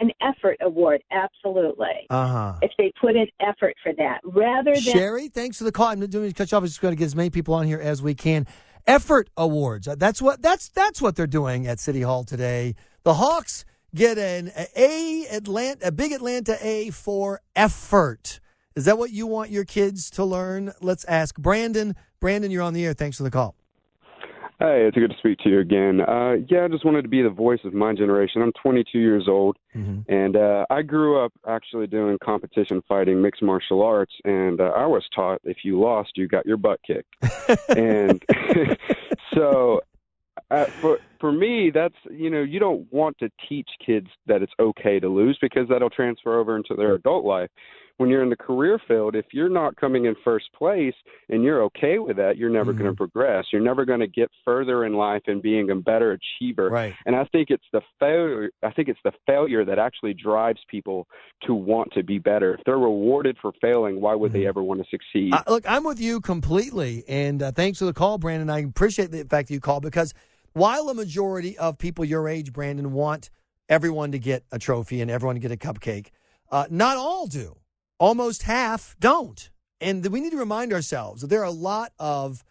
[0.00, 2.06] An effort award, absolutely.
[2.08, 2.54] Uh huh.
[2.62, 5.88] If they put in effort for that, rather than Sherry, thanks for the call.
[5.88, 6.62] I'm not doing to cut you off.
[6.62, 8.46] I'm just going to get as many people on here as we can.
[8.88, 9.86] Effort awards.
[9.86, 12.74] Uh, That's what that's that's what they're doing at City Hall today.
[13.04, 18.40] The Hawks get an A Atlanta, a big Atlanta A for effort.
[18.74, 20.72] Is that what you want your kids to learn?
[20.80, 21.96] Let's ask Brandon.
[22.18, 22.94] Brandon, you're on the air.
[22.94, 23.57] Thanks for the call.
[24.60, 26.00] Hey, it's good to speak to you again.
[26.00, 28.42] Uh, yeah, I just wanted to be the voice of my generation.
[28.42, 29.56] I'm 22 years old,
[30.08, 34.84] and uh, I grew up actually doing competition fighting, mixed martial arts, and uh, I
[34.86, 37.14] was taught if you lost, you got your butt kicked.
[37.68, 38.20] and
[39.34, 39.80] so,
[40.50, 44.52] uh, for for me, that's you know, you don't want to teach kids that it's
[44.58, 47.50] okay to lose because that'll transfer over into their adult life.
[47.98, 50.94] When you're in the career field, if you're not coming in first place
[51.28, 53.46] and you're okay with that, you're never going to progress.
[53.52, 56.70] You're never going to get further in life and being a better achiever.
[56.70, 56.94] Right.
[57.06, 58.50] And I think it's the failure.
[58.62, 61.08] I think it's the failure that actually drives people
[61.46, 62.54] to want to be better.
[62.54, 65.34] If they're rewarded for failing, why would they ever want to succeed?
[65.34, 68.48] Uh, look, I'm with you completely, and uh, thanks for the call, Brandon.
[68.48, 70.14] I appreciate the fact that you called because
[70.52, 73.30] while a majority of people your age, Brandon, want
[73.68, 76.08] everyone to get a trophy and everyone to get a cupcake,
[76.50, 77.56] uh, not all do.
[77.98, 82.44] Almost half don't, and we need to remind ourselves that there are a lot of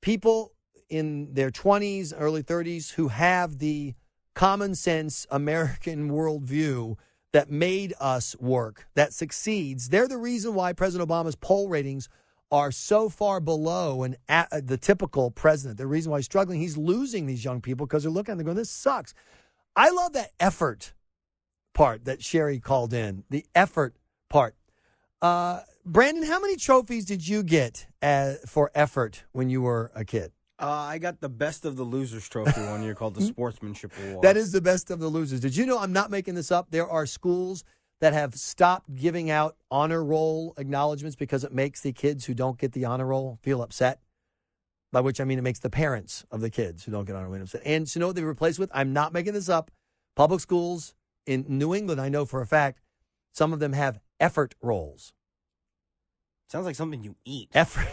[0.00, 0.52] people
[0.88, 3.94] in their 20s, early 30s who have the
[4.34, 6.96] common sense American worldview
[7.32, 9.90] that made us work, that succeeds.
[9.90, 12.08] They're the reason why President Obama's poll ratings
[12.50, 15.78] are so far below an, a, uh, the typical president.
[15.78, 18.44] The reason why he's struggling, he's losing these young people because they're looking and they're
[18.44, 19.12] going, this sucks.
[19.74, 20.94] I love that effort
[21.74, 23.24] part that Sherry called in.
[23.28, 23.96] The effort
[24.30, 24.55] part.
[25.22, 30.04] Uh, Brandon, how many trophies did you get uh, for effort when you were a
[30.04, 30.32] kid?
[30.58, 34.22] Uh, I got the best of the losers trophy one year called the Sportsmanship Award.
[34.22, 35.40] That is the best of the losers.
[35.40, 36.70] Did you know I'm not making this up?
[36.70, 37.64] There are schools
[38.00, 42.58] that have stopped giving out honor roll acknowledgments because it makes the kids who don't
[42.58, 44.00] get the honor roll feel upset.
[44.92, 47.28] By which I mean it makes the parents of the kids who don't get honor
[47.28, 47.62] roll upset.
[47.64, 48.70] And you know what they replaced with?
[48.72, 49.70] I'm not making this up.
[50.14, 50.94] Public schools
[51.26, 52.80] in New England, I know for a fact,
[53.32, 55.12] some of them have effort rolls.
[56.48, 57.50] Sounds like something you eat.
[57.54, 57.88] Effort,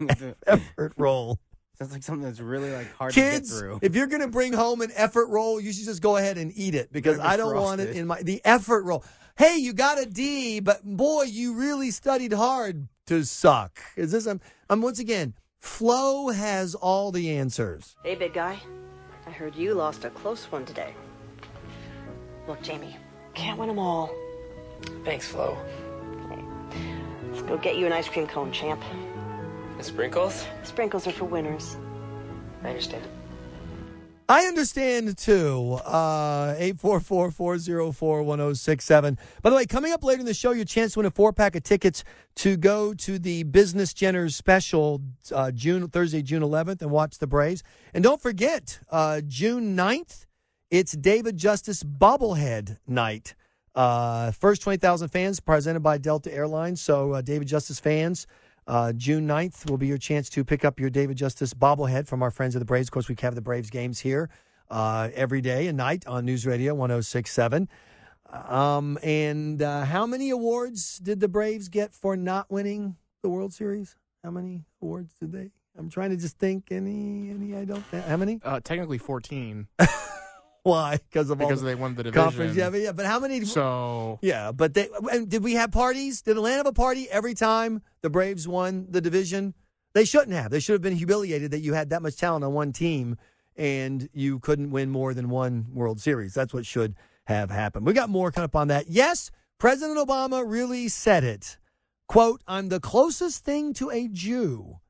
[0.46, 1.38] effort roll.
[1.78, 3.78] Sounds like something that's really like hard to Kids, get through.
[3.82, 6.50] if you're going to bring home an effort roll, you should just go ahead and
[6.56, 9.04] eat it because I don't want it in my the effort roll.
[9.36, 13.78] Hey, you got a D, but boy, you really studied hard to suck.
[13.94, 14.24] Is this?
[14.26, 14.40] I'm,
[14.70, 15.34] I'm once again.
[15.58, 17.94] Flo has all the answers.
[18.02, 18.58] Hey, big guy.
[19.26, 20.94] I heard you lost a close one today.
[22.48, 22.96] Look, Jamie,
[23.34, 24.10] can't win them all.
[25.04, 25.56] Thanks, Flo.
[27.30, 28.82] Let's go get you an ice cream cone, champ.
[29.76, 30.46] The sprinkles?
[30.62, 31.76] Sprinkles are for winners.
[32.62, 33.04] I understand.
[34.28, 35.78] I understand too.
[36.58, 39.16] Eight four four four zero four one zero six seven.
[39.42, 41.32] By the way, coming up later in the show, your chance to win a four
[41.32, 42.02] pack of tickets
[42.36, 45.00] to go to the Business Jenners special
[45.32, 47.62] uh, June Thursday, June 11th, and watch the Braves.
[47.94, 50.26] And don't forget, uh, June 9th,
[50.72, 53.36] it's David Justice bobblehead night.
[53.76, 56.80] Uh, first 20,000 fans presented by Delta Airlines.
[56.80, 58.26] So, uh, David Justice fans,
[58.66, 62.22] uh, June 9th will be your chance to pick up your David Justice bobblehead from
[62.22, 62.88] our friends of the Braves.
[62.88, 64.30] Of course, we have the Braves games here
[64.70, 67.68] uh, every day and night on News Radio 1067.
[68.32, 73.52] Um, and uh, how many awards did the Braves get for not winning the World
[73.52, 73.94] Series?
[74.24, 75.50] How many awards did they?
[75.78, 76.72] I'm trying to just think.
[76.72, 77.30] Any?
[77.30, 77.54] Any?
[77.54, 77.84] I don't.
[77.92, 78.40] How many?
[78.42, 79.68] Uh, technically 14
[80.66, 80.96] Why?
[80.96, 82.54] Because of all because the they won the conference.
[82.54, 82.58] division.
[82.58, 83.44] Yeah, but, yeah, but how many?
[83.44, 86.22] So Yeah, but they and did we have parties?
[86.22, 89.54] Did Atlanta have a party every time the Braves won the division?
[89.94, 90.50] They shouldn't have.
[90.50, 93.16] They should have been humiliated that you had that much talent on one team
[93.54, 96.34] and you couldn't win more than one World Series.
[96.34, 97.86] That's what should have happened.
[97.86, 98.88] We got more coming up on that.
[98.88, 101.58] Yes, President Obama really said it.
[102.08, 104.80] Quote, I'm the closest thing to a Jew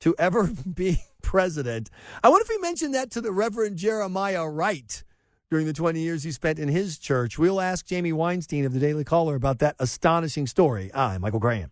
[0.00, 1.90] to ever be president.
[2.22, 5.02] I wonder if he mentioned that to the Reverend Jeremiah Wright
[5.50, 7.38] during the 20 years he spent in his church.
[7.38, 10.90] We'll ask Jamie Weinstein of the Daily Caller about that astonishing story.
[10.92, 11.70] I'm Michael Graham.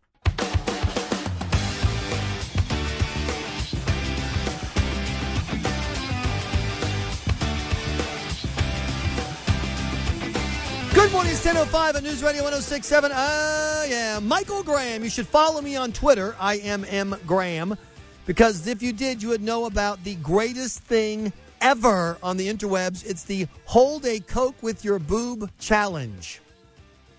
[10.94, 13.12] Good morning, it's 10.05 on News Radio 1067.
[13.14, 15.04] I am Michael Graham.
[15.04, 16.34] You should follow me on Twitter.
[16.40, 17.14] I am M.
[17.26, 17.76] Graham.
[18.24, 23.04] Because if you did, you would know about the greatest thing ever on the interwebs.
[23.04, 26.40] It's the Hold a Coke with Your Boob Challenge.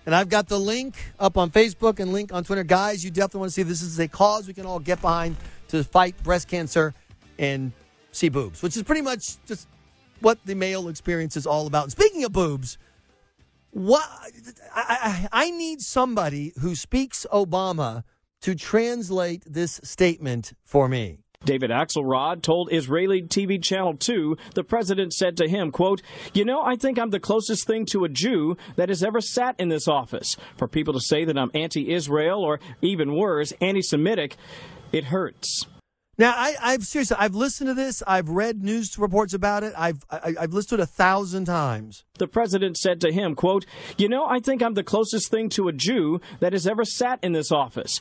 [0.06, 2.64] And I've got the link up on Facebook and link on Twitter.
[2.64, 5.36] Guys, you definitely want to see this is a cause we can all get behind
[5.68, 6.94] to fight breast cancer
[7.38, 7.72] and
[8.12, 9.68] see boobs, which is pretty much just
[10.20, 11.84] what the male experience is all about.
[11.84, 12.78] And speaking of boobs,
[13.70, 14.08] what
[14.74, 18.04] I, I, I need somebody who speaks Obama
[18.40, 21.18] to translate this statement for me.
[21.44, 26.02] David Axelrod told Israeli TV Channel 2 the president said to him, quote,
[26.34, 29.58] You know, I think I'm the closest thing to a Jew that has ever sat
[29.58, 30.36] in this office.
[30.56, 34.36] For people to say that I'm anti Israel or even worse, anti Semitic,
[34.92, 35.66] it hurts.
[36.18, 38.02] Now, I, I've seriously, I've listened to this.
[38.06, 39.72] I've read news reports about it.
[39.78, 42.04] I've, I, I've listened to it a thousand times.
[42.18, 43.64] The president said to him, quote,
[43.96, 47.20] You know, I think I'm the closest thing to a Jew that has ever sat
[47.22, 48.00] in this office.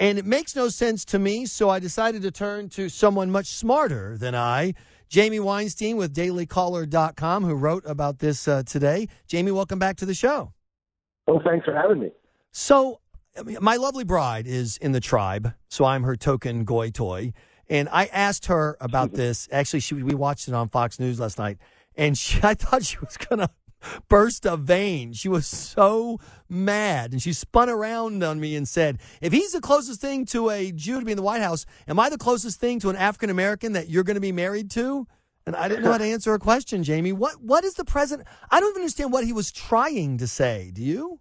[0.00, 3.46] And it makes no sense to me, so I decided to turn to someone much
[3.46, 4.74] smarter than I,
[5.08, 9.08] Jamie Weinstein with dailycaller.com, who wrote about this uh, today.
[9.26, 10.52] Jamie, welcome back to the show.
[11.26, 12.12] Well, thanks for having me.
[12.52, 13.00] So,
[13.60, 17.32] my lovely bride is in the tribe, so I'm her token goy toy.
[17.68, 19.48] And I asked her about this.
[19.52, 21.58] Actually, she, we watched it on Fox News last night,
[21.96, 23.50] and she, I thought she was going to
[24.08, 25.12] burst a vein.
[25.12, 29.60] She was so mad, and she spun around on me and said, "If he's the
[29.60, 32.60] closest thing to a Jew to be in the White House, am I the closest
[32.60, 35.06] thing to an African American that you're going to be married to?"
[35.46, 37.12] And I didn't know how to answer her question, Jamie.
[37.12, 38.28] What What is the president?
[38.50, 40.70] I don't even understand what he was trying to say.
[40.74, 41.20] Do you?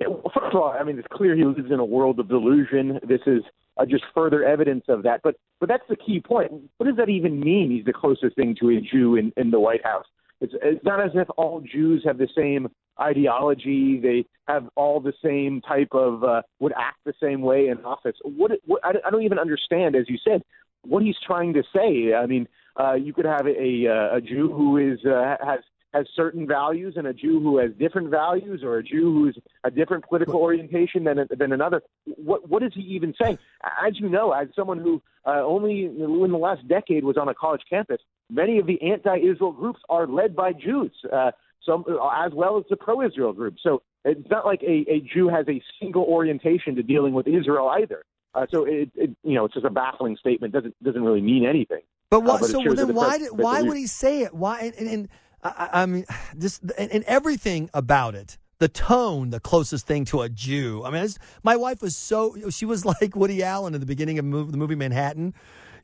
[0.00, 2.28] Yeah, well, first of all, I mean, it's clear he lives in a world of
[2.28, 2.98] delusion.
[3.06, 3.42] This is
[3.76, 5.20] uh, just further evidence of that.
[5.22, 6.52] But but that's the key point.
[6.78, 7.70] What does that even mean?
[7.70, 10.06] He's the closest thing to a Jew in, in the White House.
[10.40, 12.68] It's, it's not as if all Jews have the same
[13.00, 14.00] ideology.
[14.00, 18.16] They have all the same type of uh, would act the same way in office.
[18.22, 20.42] What, what I, I don't even understand, as you said,
[20.82, 22.14] what he's trying to say.
[22.14, 22.46] I mean,
[22.78, 25.60] uh, you could have a a, a Jew who is uh, has
[25.94, 29.70] has certain values and a Jew who has different values, or a Jew who's a
[29.70, 31.82] different political orientation than than another.
[32.04, 33.38] What what is he even saying?
[33.62, 37.34] As you know, as someone who uh, only in the last decade was on a
[37.34, 41.30] college campus, many of the anti-Israel groups are led by Jews, uh,
[41.64, 43.60] some as well as the pro-Israel groups.
[43.62, 47.68] So it's not like a, a Jew has a single orientation to dealing with Israel
[47.68, 48.04] either.
[48.34, 50.52] Uh, so it, it, you know, it's just a baffling statement.
[50.52, 51.82] doesn't doesn't really mean anything.
[52.10, 52.42] But Uh, what?
[52.42, 53.18] it so shows then the why?
[53.18, 54.34] Did, why would he say it?
[54.34, 54.72] Why?
[54.78, 55.08] And, and,
[55.42, 56.04] I, I mean,
[56.38, 58.38] just and, and everything about it.
[58.58, 60.82] The tone, the closest thing to a Jew.
[60.84, 61.06] I mean,
[61.42, 64.74] my wife was so she was like Woody Allen in the beginning of the movie
[64.74, 65.34] Manhattan.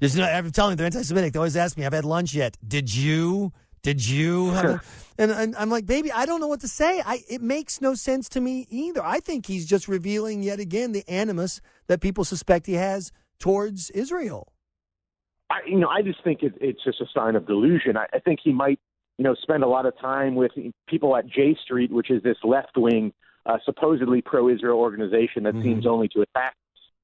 [0.01, 1.35] You know, I'm telling you, they're anti-Semitic.
[1.35, 2.57] They always ask me, "I've had lunch yet?
[2.67, 3.53] Did you?
[3.83, 7.03] Did you?" have and, and I'm like, "Baby, I don't know what to say.
[7.05, 9.05] I it makes no sense to me either.
[9.05, 13.91] I think he's just revealing yet again the animus that people suspect he has towards
[13.91, 14.53] Israel."
[15.51, 17.97] I, you know, I just think it, it's just a sign of delusion.
[17.97, 18.79] I, I think he might,
[19.19, 20.53] you know, spend a lot of time with
[20.89, 23.13] people at J Street, which is this left wing,
[23.45, 26.55] uh, supposedly pro Israel organization that seems only to attack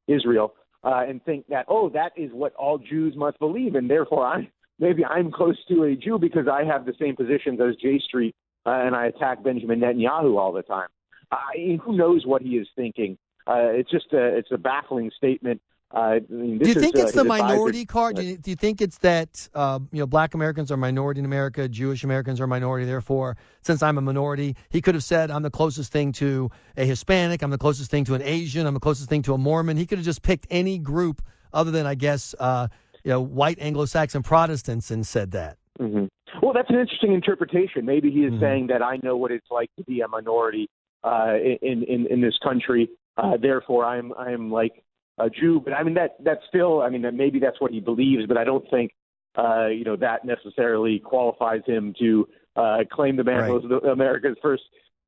[0.06, 0.54] Israel,
[0.86, 4.48] uh, and think that, oh, that is what all Jews must believe, and therefore I
[4.78, 8.34] maybe I'm close to a Jew because I have the same positions as J Street,
[8.64, 10.88] uh, and I attack Benjamin Netanyahu all the time.
[11.32, 13.18] I, who knows what he is thinking?
[13.48, 15.60] Uh, it's just a it's a baffling statement.
[15.94, 18.16] Uh, I mean, Do you think is, uh, it's the his advisor- minority card?
[18.16, 21.24] Do you, do you think it's that uh, you know Black Americans are minority in
[21.24, 22.84] America, Jewish Americans are minority?
[22.86, 26.84] Therefore, since I'm a minority, he could have said I'm the closest thing to a
[26.84, 29.76] Hispanic, I'm the closest thing to an Asian, I'm the closest thing to a Mormon.
[29.76, 31.22] He could have just picked any group
[31.52, 32.66] other than I guess uh,
[33.04, 35.56] you know white Anglo-Saxon Protestants and said that.
[35.78, 36.06] hmm
[36.42, 37.86] Well, that's an interesting interpretation.
[37.86, 38.42] Maybe he is Mm-hmm.
[38.42, 40.68] saying that I know what it's like to be a minority
[41.04, 42.90] uh, in in in this country.
[43.16, 44.82] Uh, therefore, I'm I'm like
[45.18, 45.60] a Jew.
[45.64, 46.82] But I mean that that's still.
[46.82, 48.26] I mean that maybe that's what he believes.
[48.26, 48.92] But I don't think
[49.38, 53.50] uh, you know that necessarily qualifies him to uh, claim the man Right.
[53.52, 54.62] was the- America's first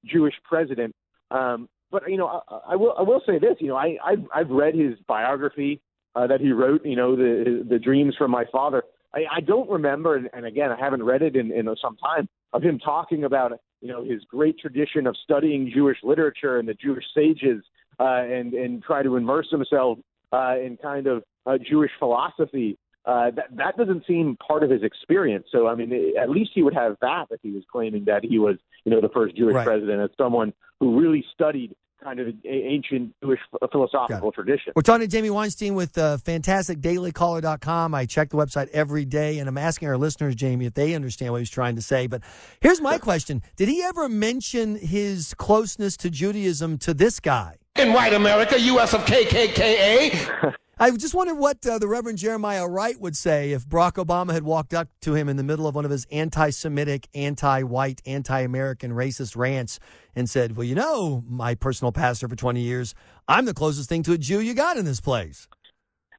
[0.05, 0.95] Jewish president.
[1.31, 3.57] Um, but you know, I, I will I will say this.
[3.61, 5.81] You know, I I've, I've read his biography
[6.15, 6.85] uh, that he wrote.
[6.85, 8.83] You know, the the Dreams from My Father.
[9.15, 12.29] I, I don't remember, and, and again, I haven't read it in, in some time
[12.53, 16.75] of him talking about you know his great tradition of studying Jewish literature and the
[16.75, 17.65] Jewish sages,
[17.99, 19.99] uh, and and try to immerse himself
[20.33, 22.79] uh, in kind of uh, Jewish philosophy.
[23.05, 25.47] Uh, that that doesn't seem part of his experience.
[25.51, 28.39] So I mean, at least he would have that if he was claiming that he
[28.39, 29.67] was you know the first Jewish Right.
[29.67, 31.75] president as someone who really studied
[32.05, 33.41] kind of ancient Jewish
[33.73, 34.73] philosophical tradition.
[34.77, 37.95] We're talking to Jamie Weinstein with uh, fantasticdailycaller.com.
[37.95, 41.33] I check the website every day, and I'm asking our listeners, Jamie, if they understand
[41.33, 42.07] what he's trying to say.
[42.07, 42.23] But
[42.61, 47.57] here's my question Did he ever mention his closeness to Judaism to this guy?
[47.79, 48.93] In white America, U.S.
[48.93, 50.55] of KKKA.
[50.81, 54.43] I just wonder what uh, the Reverend Jeremiah Wright would say if Barack Obama had
[54.43, 58.03] walked up to him in the middle of one of his anti Semitic, anti white,
[58.05, 59.79] anti American racist rants
[60.17, 62.97] and said, Well, you know, my personal pastor for 20 years,
[63.29, 65.47] I'm the closest thing to a Jew you got in this place.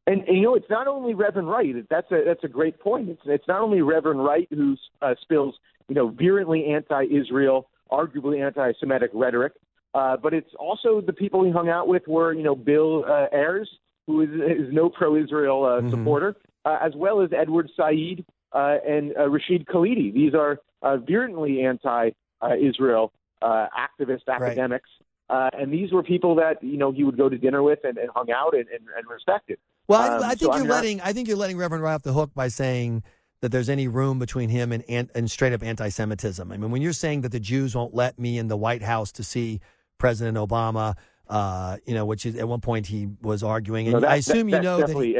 [0.07, 1.75] And, and you know, it's not only Reverend Wright.
[1.89, 3.09] That's a that's a great point.
[3.09, 5.55] It's it's not only Reverend Wright who uh, spills
[5.89, 9.53] you know virulently anti-Israel, arguably anti-Semitic rhetoric,
[9.93, 13.27] uh, but it's also the people he hung out with were you know Bill uh,
[13.33, 13.69] Ayers,
[14.07, 16.35] who is, is no pro-Israel uh, supporter,
[16.65, 18.23] uh, as well as Edward Said
[18.53, 20.13] uh, and uh, Rashid Khalidi.
[20.13, 23.11] These are uh, virulently anti-Israel
[23.41, 24.89] uh, activist academics.
[25.29, 27.97] Uh, and these were people that you know he would go to dinner with and,
[27.99, 29.59] and hung out and, and, and respected.
[29.87, 31.83] Well, Um, I, I so think I'm you're not- letting I think you're letting Reverend
[31.83, 33.03] Wright off the hook by saying
[33.41, 36.51] that there's any room between him and and, and straight up anti-Semitism.
[36.51, 39.11] I mean, when you're saying that the Jews won't let me in the White House
[39.13, 39.61] to see
[39.99, 40.95] President Obama,
[41.29, 44.15] uh, you know, which is at one point he was arguing, and No, that- I
[44.15, 44.95] assume that- you know that.
[45.03, 45.15] He,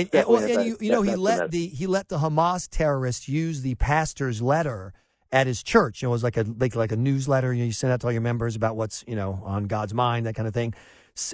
[0.00, 3.28] and, and, well, and you, you know he let the he let the Hamas terrorists
[3.28, 4.92] use the pastor's letter
[5.30, 6.02] at his church.
[6.02, 7.52] You know, it was like a like like a newsletter.
[7.52, 9.94] You, know, you send out to all your members about what's you know on God's
[9.94, 10.74] mind, that kind of thing.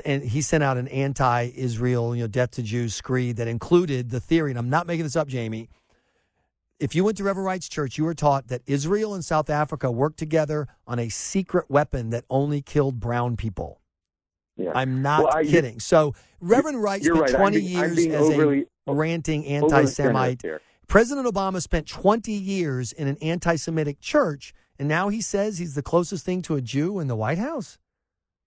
[0.05, 4.21] And he sent out an anti-Israel, you know, death to Jews screed that included the
[4.21, 4.51] theory.
[4.51, 5.71] And I'm not making this up, Jamie.
[6.81, 9.91] If you went to Reverend Wright's church, you were taught that Israel and South Africa
[9.93, 13.83] worked together on a secret weapon that only killed brown people.
[14.57, 14.73] Yeah.
[14.75, 15.79] I'm not Well, I- kidding.
[15.79, 17.31] So Reverend Wright spent right.
[17.31, 20.43] I'm 20 being- years as overly- a ranting anti-Semite.
[20.89, 25.83] President Obama spent 20 years in an anti-Semitic church, and now he says he's the
[25.83, 27.79] closest thing to a Jew in the White House.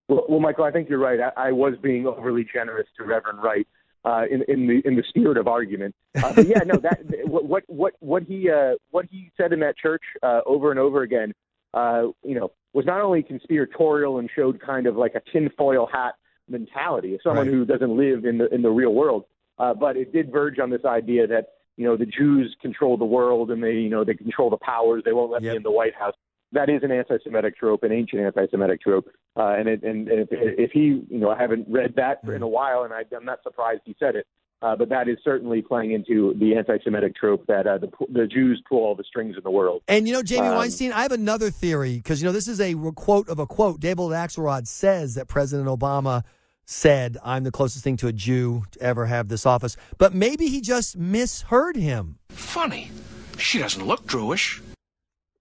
[0.09, 1.19] Well, well, Michael, I think you're right.
[1.21, 3.67] I, I was being overly generous to Reverend Wright
[4.05, 5.95] uh, in in the in the spirit of argument.
[6.21, 9.59] Uh, but yeah, no, that what what what what he uh, what he said in
[9.61, 11.33] that church uh, over and over again,
[11.73, 16.15] uh, you know, was not only conspiratorial and showed kind of like a tinfoil hat
[16.49, 17.53] mentality of someone Right.
[17.53, 19.25] who doesn't live in the in the real world,
[19.59, 21.47] uh, but it did verge on this idea that
[21.77, 25.03] you know the Jews control the world and they you know they control the powers.
[25.05, 26.15] They won't let me in the White House.
[26.53, 29.09] That is an anti-Semitic trope, an ancient anti-Semitic trope.
[29.35, 32.47] Uh, and it, and if, if he, you know, I haven't read that in a
[32.47, 34.27] while, and I, I'm not surprised he said it.
[34.61, 38.63] Uh, but that is certainly playing into the anti-Semitic trope that uh, the the Jews
[38.69, 39.81] pull all the strings in the world.
[39.89, 42.61] And you know, Jamie Um, Weinstein, I have another theory because you know this is
[42.61, 43.81] a quote of a quote.
[43.81, 46.23] David Axelrod says that President Obama
[46.65, 50.47] said, "I'm the closest thing to a Jew to ever have this office," but maybe
[50.47, 52.19] he just misheard him.
[52.29, 52.89] Funny.
[53.37, 54.61] She doesn't look Jewish.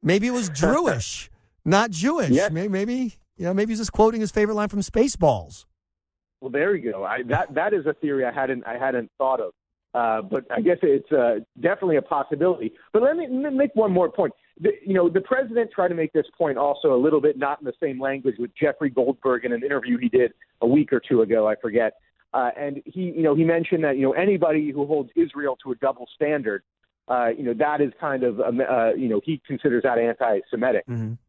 [0.02, 1.30] Maybe it was Jewish,
[1.64, 2.30] not Jewish.
[2.50, 5.64] Maybe, maybe you know, maybe he's just quoting his favorite line from Spaceballs.
[6.40, 7.04] Well, there you go.
[7.04, 9.52] I, that that is a theory I hadn't I hadn't thought of.
[9.94, 12.72] Uh, but I guess it's uh, definitely a possibility.
[12.94, 14.32] But let me, let me make one more point.
[14.58, 17.60] The, you know, the president tried to make this point also a little bit not
[17.60, 20.32] in the same language with Jeffrey Goldberg in an interview he did
[20.62, 21.94] a week or two ago, I forget.
[22.32, 25.72] Uh, and he, you know, he mentioned that you know anybody who holds Israel to
[25.72, 26.62] a double standard,
[27.12, 30.84] uh, you know, that is kind of, um, uh, you know, he considers that anti-Semitic.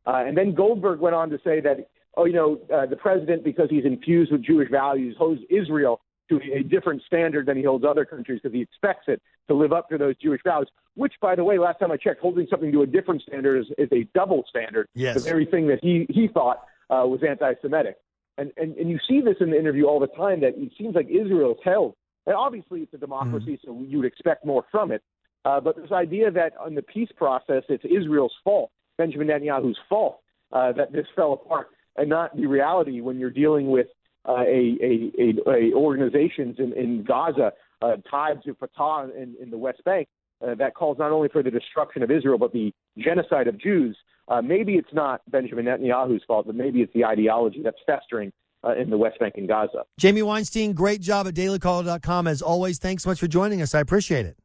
[0.10, 1.78] Uh, and then Goldberg went on to say that,
[2.18, 5.96] oh, you know, uh, the president, because he's infused with Jewish values, holds Israel
[6.30, 9.20] to a different standard than he holds other countries because he expects it
[9.50, 10.70] to live up to those Jewish values.
[10.96, 13.68] Which, by the way, last time I checked, holding something to a different standard is,
[13.78, 14.86] is a double standard.
[14.94, 15.16] Yes.
[15.16, 16.58] The very thing that he he thought
[16.90, 17.98] uh, was anti-Semitic.
[18.38, 20.96] And, and and you see this in the interview all the time that it seems
[20.96, 21.92] like Israel is held.
[22.26, 25.02] And obviously, it's a democracy, so you would expect more from it.
[25.46, 30.20] Uh, but this idea that on the peace process, it's Israel's fault, Benjamin Netanyahu's fault,
[30.52, 31.68] uh, that this fell apart,
[31.98, 33.88] and not the reality when you're dealing with
[34.28, 39.50] uh, a, a, a, a organizations in, in Gaza uh, tied to Fatah in, in
[39.50, 40.08] the West Bank
[40.46, 43.98] uh, that calls not only for the destruction of Israel but the genocide of Jews.
[44.30, 48.32] Uh, maybe it's not Benjamin Netanyahu's fault, but maybe it's the ideology that's festering
[48.64, 49.84] uh, in the West Bank and Gaza.
[50.00, 52.80] Jamie Weinstein, great job at dailycaller.com as always.
[52.80, 53.76] Thanks so much for joining us.
[53.76, 54.38] I appreciate it.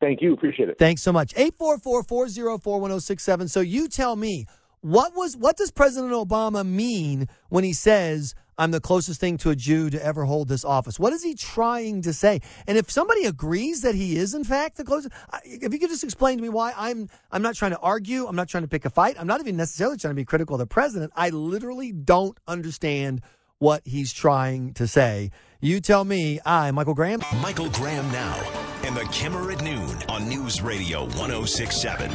[0.00, 0.34] Thank you.
[0.34, 0.78] Appreciate it.
[0.78, 1.34] Thanks so much.
[1.34, 3.50] 844-404-1067.
[3.50, 4.46] So you tell me,
[4.82, 9.50] what was what does President Obama mean when he says I'm the closest thing to
[9.50, 11.00] a Jew to ever hold this office?
[11.00, 12.40] What is he trying to say?
[12.66, 16.04] And if somebody agrees that he is in fact the closest, if you could just
[16.04, 18.84] explain to me why I'm I'm not trying to argue, I'm not trying to pick
[18.84, 21.12] a fight, I'm not even necessarily trying to be critical of the president.
[21.16, 23.22] I literally don't understand
[23.58, 25.30] what he's trying to say.
[25.60, 26.38] You tell me.
[26.44, 27.22] I'm Michael Graham.
[27.40, 32.08] Michael Graham now in the Kimmer at noon on News Radio 1067.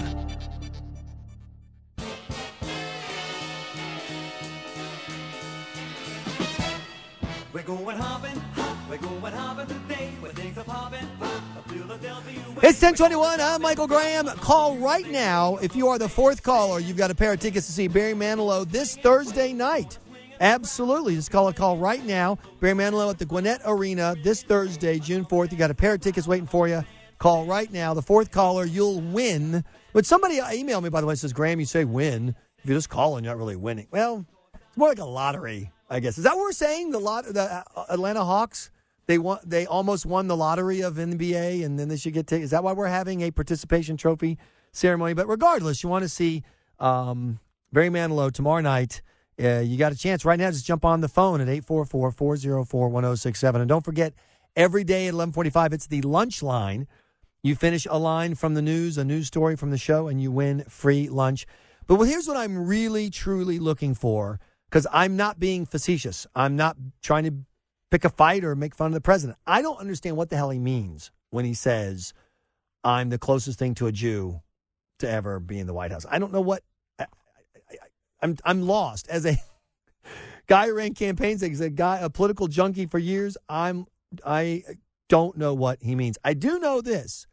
[7.51, 10.11] We're going hopping, hop, we're going hopping today.
[10.21, 12.39] Where things are popping, pop, Philadelphia.
[12.63, 13.41] It's 1021.
[13.41, 14.27] I'm Michael Graham.
[14.27, 15.57] Call right now.
[15.57, 18.13] If you are the fourth caller, you've got a pair of tickets to see Barry
[18.13, 19.97] Manilow this Thursday night.
[20.41, 21.15] Absolutely.
[21.15, 22.39] Just call a call right now.
[22.59, 25.51] Barry Manilow at the Gwinnett Arena this Thursday, June 4th.
[25.51, 26.83] You got a pair of tickets waiting for you.
[27.19, 27.93] Call right now.
[27.93, 29.63] The fourth caller, you'll win.
[29.93, 32.35] But somebody emailed me, by the way, says, Graham, you say win.
[32.57, 33.87] If you're just calling, you're not really winning.
[33.91, 34.25] Well,
[34.55, 36.17] it's more like a lottery, I guess.
[36.17, 36.89] Is that what we're saying?
[36.89, 38.71] The lot, the uh, Atlanta Hawks,
[39.05, 42.25] they won, they almost won the lottery of NBA, and then they should get.
[42.27, 44.39] To, is that why we're having a participation trophy
[44.71, 45.13] ceremony?
[45.13, 46.43] But regardless, you want to see
[46.79, 47.39] um,
[47.71, 49.03] Barry Manilow tomorrow night.
[49.39, 50.49] Uh, you got a chance right now.
[50.49, 53.55] Just jump on the phone at 844-404-1067.
[53.55, 54.13] And don't forget,
[54.55, 56.87] every day at 1145, it's the lunch line.
[57.43, 60.31] You finish a line from the news, a news story from the show, and you
[60.31, 61.47] win free lunch.
[61.87, 66.27] But well, here's what I'm really, truly looking for because I'm not being facetious.
[66.35, 67.33] I'm not trying to
[67.89, 69.39] pick a fight or make fun of the president.
[69.45, 72.13] I don't understand what the hell he means when he says,
[72.83, 74.41] I'm the closest thing to a Jew
[74.99, 76.05] to ever be in the White House.
[76.09, 76.63] I don't know what.
[78.21, 79.07] I'm, I'm lost.
[79.09, 79.37] As a
[80.47, 83.85] guy who ran campaigns, as a guy, a political junkie for years, I'm,
[84.25, 84.63] I
[85.09, 86.17] don't know what he means.
[86.23, 87.27] I do know this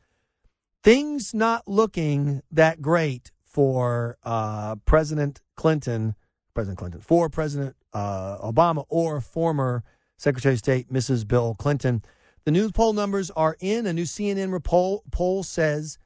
[0.82, 6.14] things not looking that great for uh, President Clinton,
[6.54, 9.82] President Clinton, for President uh, Obama or former
[10.16, 11.26] Secretary of State Mrs.
[11.26, 12.02] Bill Clinton.
[12.44, 13.86] The news poll numbers are in.
[13.86, 15.98] A new CNN poll, poll says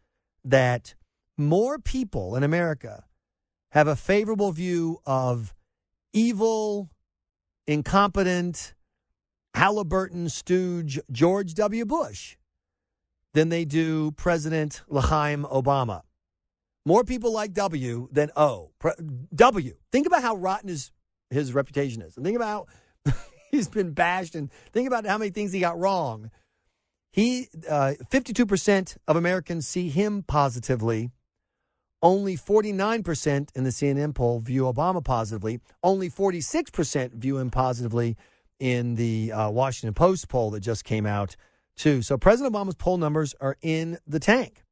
[0.45, 0.95] that
[1.39, 3.05] more people in America
[3.73, 5.55] have a favorable view of
[6.12, 6.91] evil,
[7.66, 8.75] incompetent,
[9.55, 11.85] Halliburton stooge George W.
[11.87, 12.37] Bush
[13.33, 16.03] than they do President Lahaim Obama.
[16.85, 18.73] More people like W than O.
[18.79, 18.93] Pre-
[19.35, 19.75] w.
[19.91, 20.91] Think about how rotten his,
[21.31, 22.16] his reputation is.
[22.16, 22.68] And think about
[23.07, 23.14] how
[23.51, 26.31] he's been bashed and think about how many things he got wrong.
[27.12, 31.11] He, uh, 52% of Americans see him positively.
[32.03, 35.61] Only 49% in the CNN poll view Obama positively.
[35.82, 38.16] Only 46% view him positively
[38.59, 41.36] in the uh, Washington Post poll that just came out
[41.76, 42.03] too.
[42.03, 44.64] So President Obama's poll numbers are in the tank.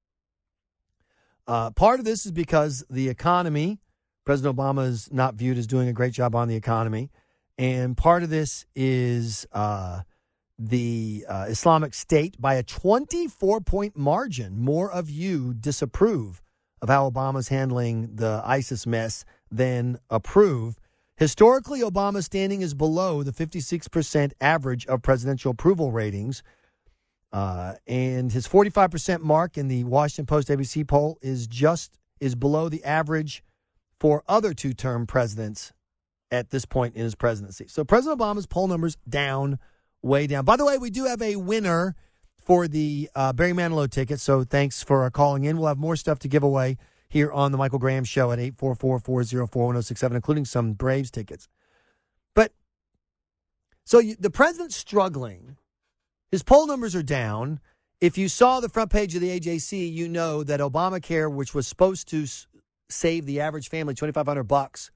[1.47, 3.81] Uh, part of this is because the economy,
[4.25, 7.11] President Obama is not viewed as doing a great job on the economy.
[7.59, 10.01] And part of this is uh,
[10.59, 14.59] the uh, Islamic State by a 24 point margin.
[14.59, 16.41] More of you disapprove
[16.83, 20.79] of how Obama's handling the ISIS mess than approve.
[21.17, 26.43] Historically, Obama's standing is below the 56% average of presidential approval ratings.
[27.33, 32.69] Uh, and his 45% mark in the Washington Post ABC poll is just is below
[32.69, 33.45] the average
[33.99, 35.73] for other two-term presidents
[36.31, 37.67] at this point in his presidency.
[37.69, 39.59] So President Obama's poll numbers down,
[40.03, 40.45] way down.
[40.45, 41.95] By the way, we do have a winner
[42.51, 44.19] for the uh, Barry Manilow ticket.
[44.19, 45.57] So thanks for uh, calling in.
[45.57, 46.79] We'll have more stuff to give away
[47.09, 51.47] here on the Michael Graham Show at 844-404-1067, including some Braves tickets.
[52.35, 52.51] But
[53.85, 55.59] so you, the president's struggling.
[56.33, 57.61] His poll numbers are down.
[58.01, 61.69] If you saw the front page of the AJC, you know that Obamacare, which was
[61.69, 62.27] supposed to
[62.89, 64.91] save the average family 2500 bucks,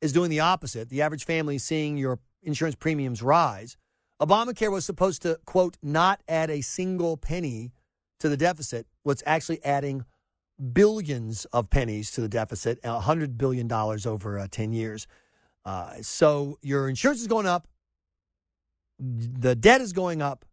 [0.00, 0.88] is doing the opposite.
[0.88, 3.76] The average family is seeing your insurance premiums rise.
[4.20, 7.72] Obamacare was supposed to, quote, not add a single penny
[8.20, 8.86] to the deficit.
[9.02, 10.04] What's actually adding
[10.72, 15.06] billions of pennies to the deficit, $100 billion over uh, 10 years.
[15.64, 17.66] Uh, so your insurance is going up,
[18.98, 20.44] the debt is going up.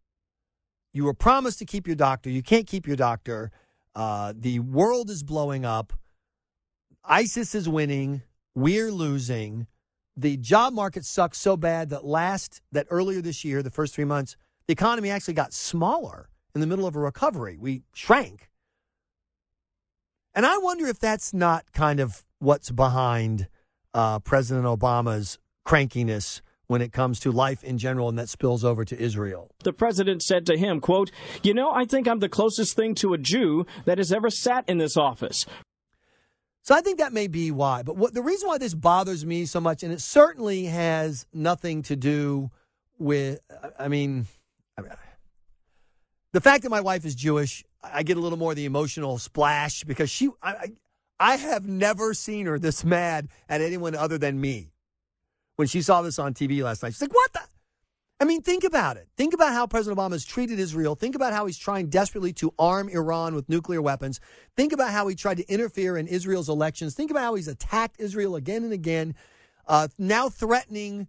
[0.94, 2.30] You were promised to keep your doctor.
[2.30, 3.50] You can't keep your doctor.
[3.94, 5.92] Uh, the world is blowing up.
[7.04, 8.22] ISIS is winning.
[8.54, 9.66] We're losing.
[10.18, 14.04] The job market sucks so bad that last that earlier this year, the first three
[14.04, 17.56] months, the economy actually got smaller in the middle of a recovery.
[17.56, 18.50] We shrank.
[20.34, 23.46] And I wonder if that's not kind of what's behind
[23.94, 28.84] uh, President Obama's crankiness when it comes to life in general and that spills over
[28.84, 29.52] to Israel.
[29.62, 31.12] The president said to him, quote,
[31.44, 34.68] You know, I think I'm the closest thing to a Jew that has ever sat
[34.68, 35.46] in this office.
[36.68, 37.82] So I think that may be why.
[37.82, 41.80] But what the reason why this bothers me so much, and it certainly has nothing
[41.84, 42.50] to do
[42.98, 43.40] with,
[43.78, 44.26] I mean,
[46.34, 49.16] the fact that my wife is Jewish, I get a little more of the emotional
[49.16, 50.72] splash because she, I, I,
[51.18, 54.68] I have never seen her this mad at anyone other than me.
[55.56, 57.40] When she saw this on TV last night, she's like, "What the?"
[58.20, 59.08] I mean, think about it.
[59.16, 60.96] Think about how President Obama has treated Israel.
[60.96, 64.18] Think about how he's trying desperately to arm Iran with nuclear weapons.
[64.56, 66.94] Think about how he tried to interfere in Israel's elections.
[66.94, 69.14] Think about how he's attacked Israel again and again.
[69.68, 71.06] Uh, now threatening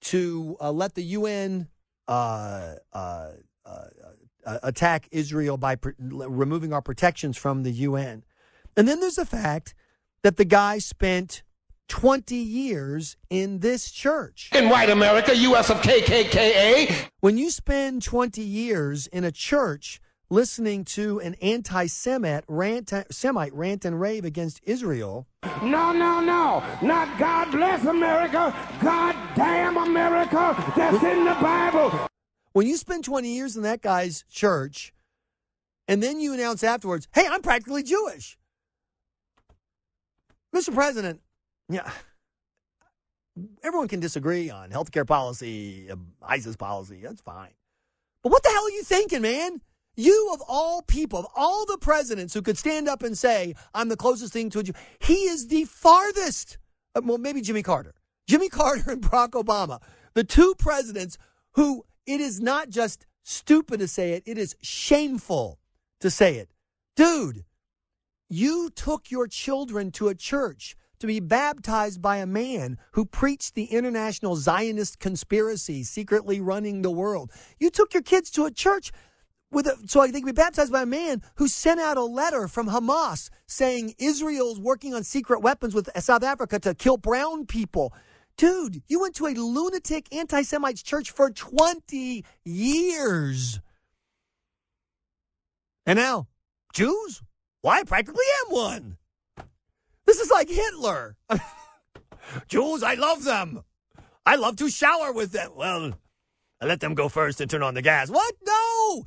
[0.00, 1.68] to uh, let the UN
[2.08, 3.30] uh, uh,
[3.66, 3.84] uh,
[4.62, 8.24] attack Israel by pr- removing our protections from the UN.
[8.76, 9.74] And then there's the fact
[10.22, 11.42] that the guy spent
[11.88, 14.50] 20 years in this church.
[14.54, 15.70] In white America, U.S.
[15.70, 17.08] of KKKA.
[17.20, 23.84] When you spend 20 years in a church listening to an anti-Semite rant, Semite rant
[23.84, 25.26] and rave against Israel,
[25.62, 26.64] No, no, no.
[26.82, 28.54] Not God bless America.
[28.82, 30.54] God damn America.
[30.76, 32.08] That's in the Bible.
[32.52, 34.92] when you spend 20 years in that guy's church
[35.86, 38.36] and then you announce afterwards, hey, I'm practically Jewish.
[40.54, 40.74] Mr.
[40.74, 41.20] President,
[41.68, 41.90] yeah,
[43.62, 47.00] everyone can disagree on healthcare policy, uh, ISIS policy.
[47.02, 47.50] That's fine.
[48.22, 49.60] But what the hell are you thinking, man?
[49.96, 53.88] You, of all people, of all the presidents who could stand up and say, I'm
[53.88, 56.58] the closest thing to a Jew, he is the farthest.
[56.94, 57.94] uh, Well, maybe Jimmy Carter.
[58.28, 59.80] Jimmy Carter and Barack Obama,
[60.14, 61.16] the two presidents
[61.54, 65.58] who it is not just stupid to say it, it is shameful
[66.00, 66.50] to say it.
[66.94, 67.44] Dude,
[68.28, 73.54] you took your children to a church to be baptized by a man who preached
[73.54, 77.30] the international Zionist conspiracy, secretly running the world.
[77.58, 78.92] You took your kids to a church
[79.50, 82.48] with a, so they could be baptized by a man who sent out a letter
[82.48, 87.92] from Hamas saying Israel's working on secret weapons with South Africa to kill brown people.
[88.36, 93.60] Dude, you went to a lunatic anti Semite church for 20 years.
[95.86, 96.26] And now,
[96.74, 97.22] Jews?
[97.62, 98.96] Well, I practically am one.
[100.06, 101.16] This is like Hitler.
[102.48, 103.62] Jews, I love them.
[104.24, 105.52] I love to shower with them.
[105.54, 105.92] Well,
[106.60, 108.10] I let them go first and turn on the gas.
[108.10, 108.34] What?
[108.44, 109.04] No!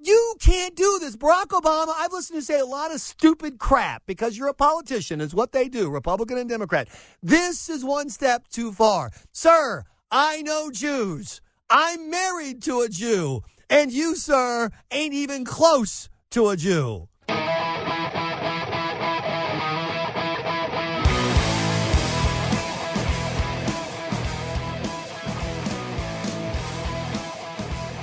[0.00, 1.16] You can't do this.
[1.16, 5.20] Barack Obama, I've listened to say a lot of stupid crap because you're a politician,
[5.20, 6.88] is what they do, Republican and Democrat.
[7.22, 9.10] This is one step too far.
[9.32, 11.40] Sir, I know Jews.
[11.68, 13.42] I'm married to a Jew.
[13.68, 17.08] And you, sir, ain't even close to a Jew.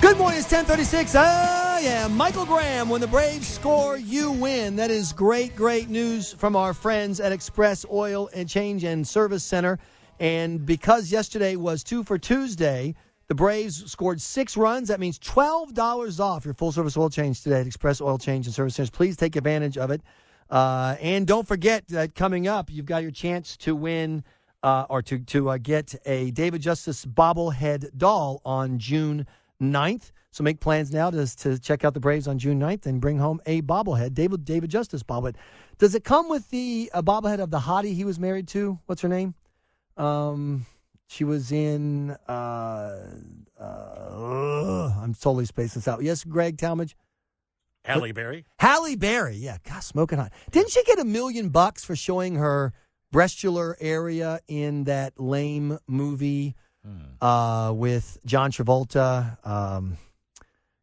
[0.06, 1.16] Good morning, it's 1036.
[1.16, 2.06] Oh, yeah.
[2.06, 4.76] Michael Graham, when the Braves score, you win.
[4.76, 9.42] That is great, great news from our friends at Express Oil and Change and Service
[9.42, 9.80] Center.
[10.20, 12.94] And because yesterday was two for Tuesday,
[13.26, 14.86] the Braves scored six runs.
[14.86, 18.54] That means $12 off your full service oil change today at Express Oil Change and
[18.54, 18.90] Service Centers.
[18.90, 20.02] Please take advantage of it.
[20.48, 24.22] Uh, and don't forget that coming up, you've got your chance to win
[24.62, 29.26] uh, or to, to uh, get a David Justice bobblehead doll on June
[29.60, 30.12] 9th.
[30.30, 33.18] So make plans now to, to check out the Braves on June 9th and bring
[33.18, 35.36] home a bobblehead, David David Justice bobblehead.
[35.78, 38.78] Does it come with the uh, bobblehead of the hottie he was married to?
[38.86, 39.34] What's her name?
[39.96, 40.66] Um,
[41.06, 42.10] she was in.
[42.28, 43.06] Uh,
[43.58, 46.02] uh, I'm totally spacing this out.
[46.02, 46.96] Yes, Greg Talmadge.
[47.86, 48.44] Halle Berry.
[48.58, 50.32] Halle Berry, yeah, God, smoking hot.
[50.50, 52.72] Didn't she get a million bucks for showing her
[53.14, 56.56] breastular area in that lame movie
[57.20, 59.44] uh, with John Travolta?
[59.46, 59.96] Um,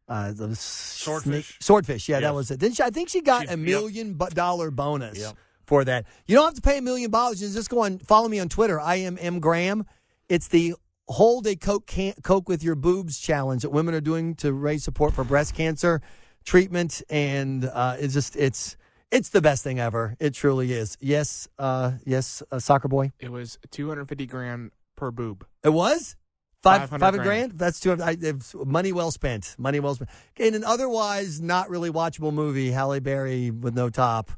[0.08, 1.56] uh, the Swordfish?
[1.60, 2.60] Swordfish, yeah, that was it.
[2.60, 3.58] Didn't she, I think she got She- a yep.
[3.58, 5.36] million bu- dollar bonus Yep.
[5.64, 6.04] for that.
[6.26, 7.40] You don't have to pay a million dollars.
[7.40, 8.78] Just go on, follow me on Twitter.
[8.80, 9.86] I am M Graham.
[10.28, 10.74] It's the
[11.08, 14.84] hold a coke can- coke with your boobs challenge that women are doing to raise
[14.84, 16.02] support for breast cancer
[16.44, 18.76] treatment, and uh, it's just it's
[19.10, 20.16] it's the best thing ever.
[20.20, 20.98] It truly is.
[21.00, 23.12] Yes, uh, yes, uh, soccer boy.
[23.20, 25.46] It was 250 grand per boob.
[25.62, 26.16] It was
[26.62, 27.26] five 500 five grand.
[27.26, 27.58] grand.
[27.58, 27.92] That's two.
[28.02, 28.16] I,
[28.64, 29.54] money well spent.
[29.58, 30.10] Money well spent.
[30.36, 34.30] In an otherwise not really watchable movie, Halle Berry with no top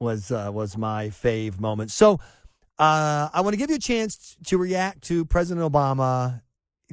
[0.00, 1.90] was uh, was my fave moment.
[1.90, 2.14] So
[2.78, 6.42] uh, I want to give you a chance to react to President Obama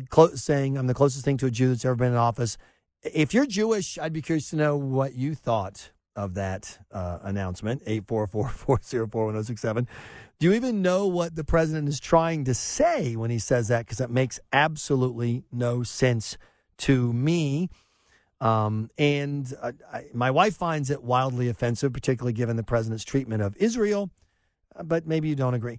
[0.09, 2.57] clo- saying, "I'm the closest thing to a Jew that's ever been in office."
[3.03, 7.83] If you're Jewish, I'd be curious to know what you thought of that uh, announcement.
[7.85, 9.87] 844-404-1067.
[10.39, 13.85] Do you even know what the president is trying to say when he says that?
[13.85, 16.37] Because that makes absolutely no sense
[16.79, 17.69] to me.
[18.39, 23.43] Um, and uh, I, my wife finds it wildly offensive, particularly given the president's treatment
[23.43, 24.09] of Israel.
[24.75, 25.77] Uh, But maybe you don't agree.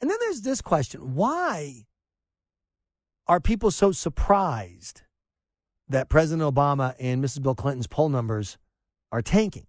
[0.00, 1.86] And then there's this question why
[3.26, 5.02] are people so surprised
[5.88, 7.42] that President Obama and Mrs.
[7.42, 8.56] Bill Clinton's poll numbers
[9.12, 9.66] are tanking?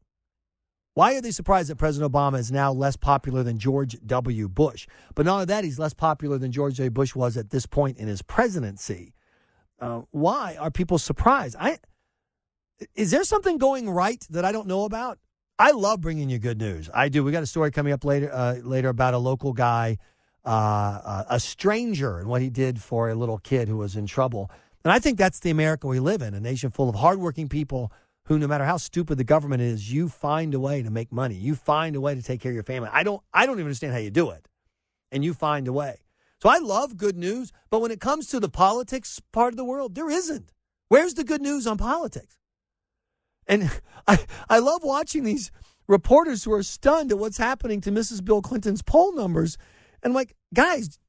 [0.93, 4.49] Why are they surprised that President Obama is now less popular than George W.
[4.49, 4.88] Bush?
[5.13, 6.89] But not only that, he's less popular than George W.
[6.89, 9.13] Bush was at this point in his presidency.
[9.79, 11.55] Uh, why are people surprised?
[11.59, 11.77] I
[12.95, 15.19] is there something going right that I don't know about?
[15.59, 16.89] I love bringing you good news.
[16.93, 17.23] I do.
[17.23, 19.97] We got a story coming up later uh, later about a local guy,
[20.45, 24.07] uh, uh, a stranger, and what he did for a little kid who was in
[24.07, 24.49] trouble.
[24.83, 27.91] And I think that's the America we live in, a nation full of hardworking people
[28.28, 31.36] who, no matter how stupid the government is, you find a way to make money.
[31.36, 32.89] You find a way to take care of your family.
[32.91, 33.21] I don't.
[33.34, 34.47] I don't even understand how you do it,
[35.11, 36.01] and you find a way.
[36.41, 39.65] So I love good news, but when it comes to the politics part of the
[39.65, 40.51] world, there isn't.
[40.89, 42.38] Where's the good news on politics?
[43.47, 43.71] And
[44.07, 44.19] I,
[44.49, 45.51] I love watching these
[45.88, 48.23] reporters who are stunned at what's happening to Mrs.
[48.23, 49.57] Bill Clinton's poll numbers.
[50.03, 50.99] And I'm like, guys,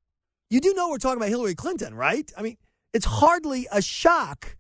[0.50, 2.30] you do know we're talking about Hillary Clinton, right?
[2.38, 2.56] I mean,
[2.94, 4.56] it's hardly a shock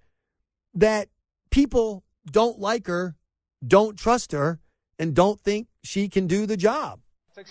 [0.74, 1.08] that
[1.50, 3.16] people don't like her,
[3.66, 4.60] don't trust her,
[4.98, 7.00] and don't think she can do the job.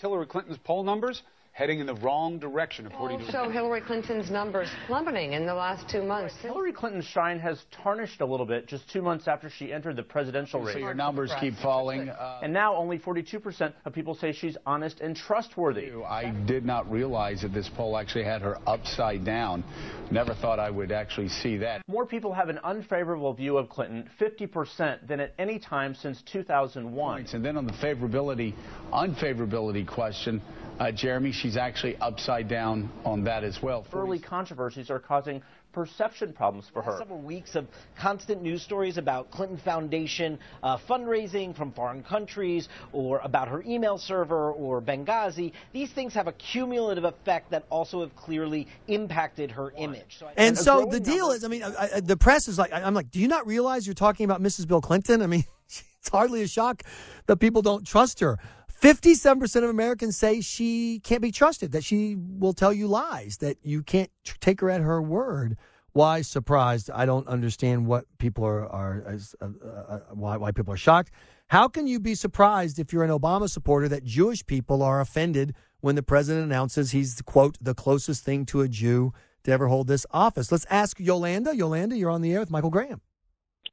[0.02, 1.24] Hillary Clinton's poll numbers
[1.58, 3.32] heading in the wrong direction, according to.
[3.32, 6.36] show Hillary Clinton's numbers plummeting in the last two months.
[6.39, 10.03] Hillary Clinton's shine has tarnished a little bit just two months after she entered the
[10.03, 10.76] presidential race.
[10.76, 12.10] So your numbers keep falling.
[12.10, 15.91] Uh, and now only 42% of people say she's honest and trustworthy.
[16.08, 19.64] I did not realize that this poll actually had her upside down.
[20.12, 21.82] Never thought I would actually see that.
[21.88, 27.26] More people have an unfavorable view of Clinton, 50%, than at any time since 2001.
[27.34, 28.53] And then on the favorability,
[28.93, 30.39] unfavorability question,
[30.80, 33.86] uh, Jeremy, she's actually upside down on that as well.
[33.94, 35.42] Early controversies are causing
[35.74, 36.98] perception problems for her.
[36.98, 37.68] Several weeks of
[37.98, 43.98] constant news stories about Clinton Foundation uh, fundraising from foreign countries, or about her email
[43.98, 45.52] server, or Benghazi.
[45.74, 50.18] These things have a cumulative effect that also have clearly impacted her image.
[50.20, 52.74] So I- And so the deal is, I mean, I, I, the press is like,
[52.74, 54.68] I- I'm like, do you not realize you're talking about Mrs.
[54.68, 55.22] Bill Clinton?
[55.22, 56.82] I mean, it's hardly a shock
[57.28, 58.40] that people don't trust her.
[58.82, 63.58] 57% of Americans say she can't be trusted, that she will tell you lies, that
[63.64, 65.58] you can't tr- take her at her word.
[65.94, 66.92] Why surprised?
[66.94, 71.10] I don't understand what people are, are as, uh, uh, why, why people are shocked.
[71.48, 75.56] How can you be surprised if you're an Obama supporter that Jewish people are offended
[75.80, 79.12] when the president announces he's, quote, the closest thing to a Jew
[79.44, 80.52] to ever hold this office?
[80.52, 81.56] Let's ask Yolanda.
[81.56, 83.02] Yolanda, you're on the air with Michael Graham.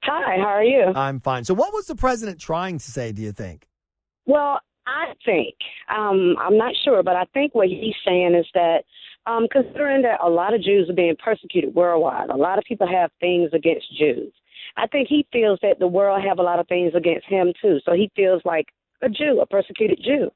[0.02, 0.92] Hi, how are you?
[0.94, 1.44] I'm fine.
[1.44, 3.66] So, what was the president trying to say, do you think?
[4.26, 5.54] Well, I think,
[5.88, 8.84] um, I'm not sure, but I think what he's saying is that
[9.26, 12.86] um, considering that a lot of Jews are being persecuted worldwide, a lot of people
[12.86, 14.32] have things against Jews.
[14.76, 17.78] I think he feels that the world have a lot of things against him too.
[17.84, 18.66] So he feels like
[19.02, 20.30] a Jew, a persecuted Jew.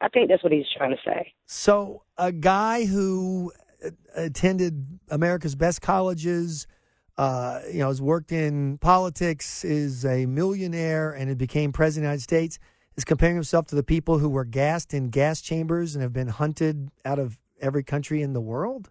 [0.00, 1.32] I think that's what he's trying to say.
[1.46, 3.52] So, a guy who
[3.84, 6.68] uh, attended America's best colleges,
[7.16, 12.10] uh, you know, has worked in politics, is a millionaire, and it became president of
[12.10, 12.58] the United States,
[12.98, 16.28] is comparing himself to the people who were gassed in gas chambers and have been
[16.28, 18.90] hunted out of every country in the world?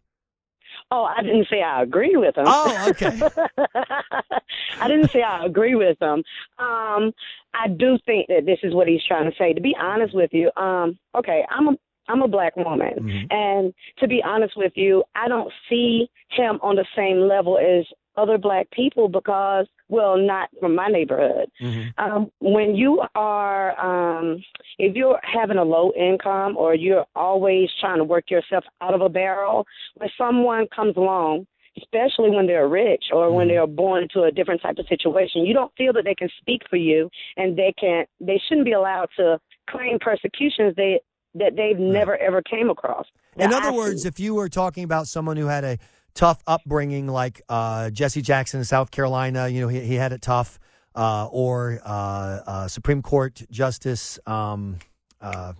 [0.91, 2.45] Oh, I didn't say I agree with him.
[2.47, 3.20] Oh, okay.
[4.80, 6.24] I didn't say I agree with him.
[6.58, 7.12] Um,
[7.53, 9.53] I do think that this is what he's trying to say.
[9.53, 11.78] To be honest with you, um, okay, I'm a
[12.10, 13.26] I'm a black woman, Mm-hmm.
[13.32, 17.86] and to be honest with you, I don't see him on the same level as
[18.18, 21.49] other black people because, well, not from my neighborhood.
[21.97, 23.80] Um, when you are,
[24.20, 24.43] um,
[24.78, 29.01] if you're having a low income or you're always trying to work yourself out of
[29.01, 29.65] a barrel,
[29.95, 31.47] when someone comes along,
[31.78, 35.53] especially when they're rich or when they're born into a different type of situation, you
[35.53, 39.07] don't feel that they can speak for you and they can't, they shouldn't be allowed
[39.15, 39.39] to
[39.70, 40.99] claim persecutions they
[41.36, 43.05] that they've never ever came across.
[43.36, 44.07] In other I words, see.
[44.07, 45.78] if you were talking about someone who had a
[46.18, 50.22] tough upbringing, like uh, Jesse Jackson in South Carolina, you know, he, he had it
[50.22, 50.59] tough,
[50.95, 54.80] uh, or uh, uh, Supreme Court Justice um,
[55.22, 55.53] uh,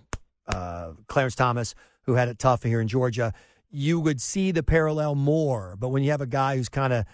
[0.48, 3.32] uh, Clarence Thomas, who had it tough here in Georgia,
[3.70, 5.76] you would see the parallel more.
[5.78, 7.04] But when you have a guy who's kind of,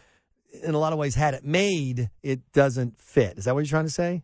[0.62, 3.36] in a lot of ways, had it made, it doesn't fit.
[3.36, 4.22] Is that what you're trying to say?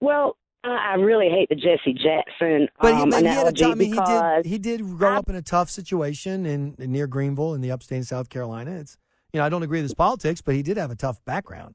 [0.00, 0.36] Well,
[0.66, 3.74] I I really hate the Jesse Jackson But he, um, he a analogy tough, I
[3.74, 7.54] mean, he did, he did grow up in a tough situation in, in near Greenville
[7.54, 8.72] in the upstate of South Carolina.
[8.72, 8.96] It's
[9.32, 11.74] you know I don't agree with his politics, but he did have a tough background.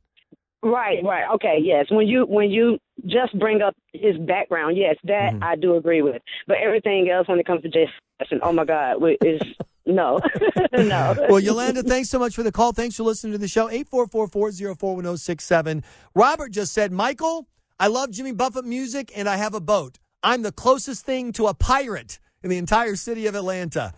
[0.64, 1.26] Right, right.
[1.36, 1.88] Okay, yes.
[1.90, 2.78] When you when you
[3.08, 5.44] just bring up his background, yes, that Mm-hmm.
[5.44, 6.22] I do agree with.
[6.48, 7.90] But everything else when it comes to Jesse
[8.20, 9.42] Jackson, oh my God, is
[9.86, 10.20] no,
[10.74, 11.16] no.
[11.30, 12.74] Well, Yolanda, thanks so much for the call.
[12.74, 13.70] Thanks for listening to the show.
[13.70, 15.84] 844-404-1067.
[16.14, 17.48] Robert just said, Michael,
[17.82, 19.98] I love Jimmy Buffett music and I have a boat.
[20.22, 23.92] I'm the closest thing to a pirate in the entire city of Atlanta.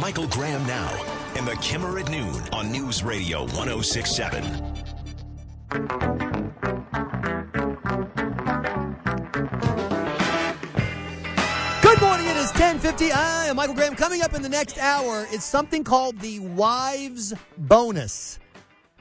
[0.00, 0.90] Michael Graham now
[1.36, 4.42] in the Kimmer at noon on News Radio 1067.
[11.82, 12.26] Good morning.
[12.28, 13.12] It is 1050.
[13.12, 13.96] I am Michael Graham.
[13.96, 18.38] Coming up in the next hour, it's something called the Wives Bonus.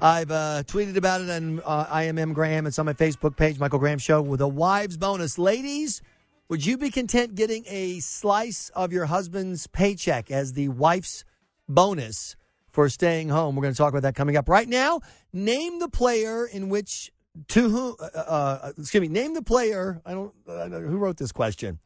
[0.01, 2.67] I've uh, tweeted about it on uh, IMM Graham.
[2.67, 5.37] It's on my Facebook page, Michael Graham Show, with a Wives Bonus.
[5.37, 6.01] Ladies,
[6.49, 11.23] would you be content getting a slice of your husband's paycheck as the wife's
[11.69, 12.35] bonus
[12.71, 13.55] for staying home?
[13.55, 14.49] We're going to talk about that coming up.
[14.49, 14.99] Right now,
[15.31, 17.09] name the player in which
[17.49, 20.01] to whom, uh, uh, excuse me, name the player.
[20.05, 21.79] I don't, uh, who wrote this question?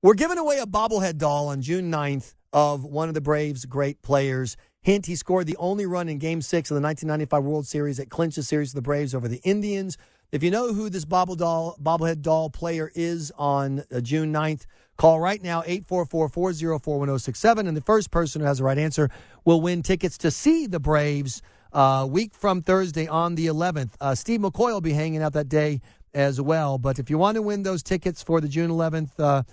[0.00, 4.00] We're giving away a bobblehead doll on June 9th of one of the Braves' great
[4.00, 4.56] players.
[4.84, 8.10] Hint, he scored the only run in Game 6 of the 1995 World Series that
[8.10, 9.96] clinched the series of the Braves over the Indians.
[10.32, 14.66] If you know who this bobble doll, bobblehead doll player is on uh, June 9th,
[14.96, 17.68] call right now, 844-404-1067.
[17.68, 19.08] And the first person who has the right answer
[19.44, 23.90] will win tickets to see the Braves uh, week from Thursday on the 11th.
[24.00, 25.80] Uh, Steve McCoy will be hanging out that day
[26.12, 26.76] as well.
[26.76, 29.44] But if you want to win those tickets for the June 11th uh,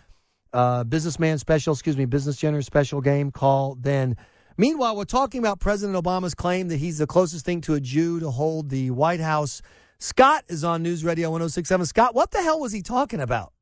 [0.54, 4.18] uh, businessman special, excuse me, business generous special game, call then.
[4.60, 8.20] Meanwhile, we're talking about President Obama's claim that he's the closest thing to a Jew
[8.20, 9.62] to hold the White House.
[10.00, 11.86] Scott is on News Radio 1067.
[11.86, 13.54] Scott, what the hell was he talking about?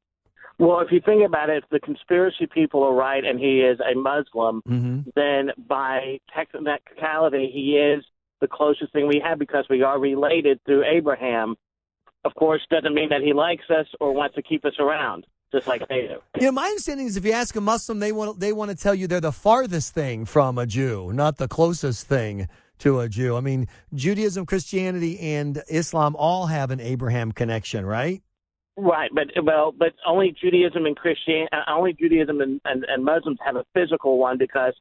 [0.58, 3.78] Well, if you think about it, if the conspiracy people are right and he is
[3.80, 5.02] a Muslim, mm-hmm.
[5.14, 8.04] then by technicality, he is
[8.42, 11.54] the closest thing we have because we are related through Abraham.
[12.26, 15.68] Of course, doesn't mean that he likes us or wants to keep us around, just
[15.68, 16.20] like they do.
[16.40, 18.78] You know, my understanding is if you ask a Muslim, they want they want to
[18.78, 22.48] tell you they're the farthest thing from a Jew, not the closest thing
[22.80, 23.36] to a Jew.
[23.36, 28.22] I mean, Judaism, Christianity, and Islam all have an Abraham connection, right?
[28.80, 33.40] Right, but well, but only Judaism and Christian, uh, only Judaism and, and, and Muslims
[33.44, 34.74] have a physical one because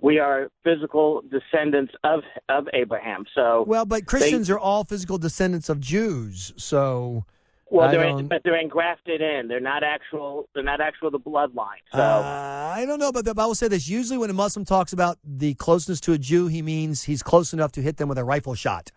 [0.00, 3.24] we are physical descendants of of Abraham.
[3.34, 7.24] So Well, but Christians are all physical descendants of Jews, so
[7.68, 9.48] well, I they're but they're engrafted in.
[9.48, 10.48] They're not actual.
[10.54, 11.82] They're not actual the bloodline.
[11.92, 13.88] So Uh, I don't know, but the Bible said this.
[13.88, 17.52] Usually, when a Muslim talks about the closeness to a Jew, he means he's close
[17.52, 18.92] enough to hit them with a rifle shot.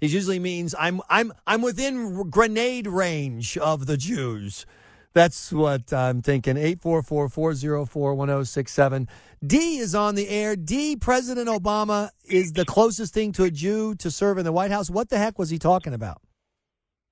[0.00, 4.66] He usually means I'm I'm I'm within grenade range of the Jews.
[5.12, 6.54] That's what I'm thinking.
[6.56, 9.08] 844-404-1067.
[9.44, 10.54] D is on the air.
[10.54, 14.70] D, President Obama is the closest thing to a Jew to serve in the White
[14.70, 14.88] House.
[14.88, 16.22] What the heck was he talking about?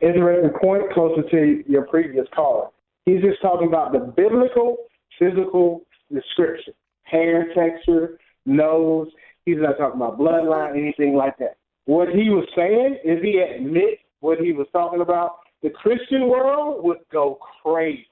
[0.00, 2.68] The point closer to your previous caller.
[3.04, 4.76] He's just talking about the biblical
[5.18, 5.82] physical
[6.12, 9.08] description, hair texture, nose.
[9.44, 11.56] He's not talking about bloodline, anything like that.
[11.86, 16.84] What he was saying is he admits what he was talking about, the Christian world
[16.84, 18.06] would go crazy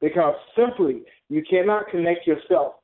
[0.00, 2.74] because simply you cannot connect yourself.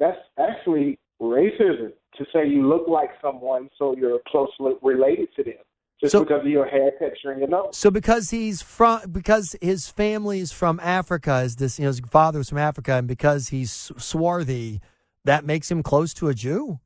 [0.00, 5.54] That's actually racism to say you look like someone so you're closely related to them
[6.02, 7.76] just So- because of your hair texture and your nose.
[7.76, 12.00] So because he's from because his family is from Africa, is this you know his
[12.00, 14.80] father was from Africa, and because he's swarthy,
[15.24, 16.80] that makes him close to a Jew.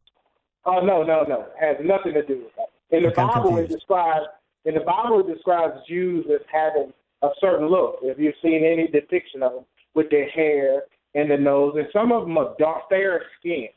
[0.66, 1.46] Oh no, no, no.
[1.58, 2.70] Has nothing to do with that.
[2.96, 4.26] In the I'm Bible, it describes
[4.64, 6.92] in the Bible it describes Jews as having
[7.22, 7.98] a certain look.
[8.02, 9.64] If you've seen any depiction of them
[9.94, 10.82] with their hair
[11.14, 13.68] and the nose, and some of them are dark, fair skin.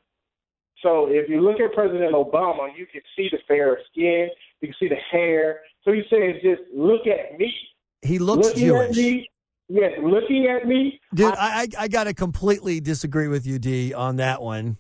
[0.81, 4.29] So if you look at President Obama, you can see the fair skin,
[4.61, 5.61] you can see the hair.
[5.83, 7.53] So he says, just look at me.
[8.01, 8.97] He looks looking At Jewish.
[8.97, 9.29] me,
[9.67, 10.99] yes, looking at me.
[11.13, 14.77] Dude, I, I I gotta completely disagree with you, D, on that one.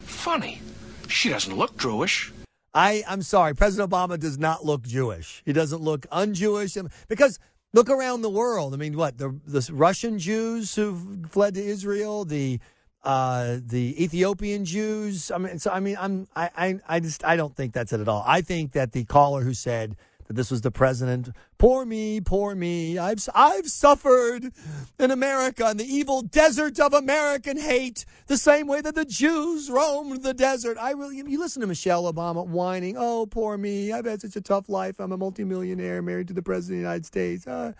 [0.00, 0.60] Funny.
[1.08, 2.32] She doesn't look Jewish.
[2.74, 5.42] I I'm sorry, President Obama does not look Jewish.
[5.44, 7.38] He doesn't look un-Jewish Um, because
[7.74, 8.72] look around the world.
[8.72, 12.60] I mean, what the the Russian Jews who fled to Israel, the
[13.04, 15.30] uh, the Ethiopian Jews.
[15.30, 18.00] I mean, so I mean, I'm I, I I just I don't think that's it
[18.00, 18.24] at all.
[18.26, 19.96] I think that the caller who said
[20.26, 22.98] that this was the president, poor me, poor me.
[22.98, 24.52] I've I've suffered
[25.00, 29.68] in America in the evil desert of American hate, the same way that the Jews
[29.68, 30.78] roamed the desert.
[30.78, 33.92] I really you listen to Michelle Obama whining, "Oh, poor me.
[33.92, 35.00] I've had such a tough life.
[35.00, 37.72] I'm a multimillionaire married to the president of the United States." Uh,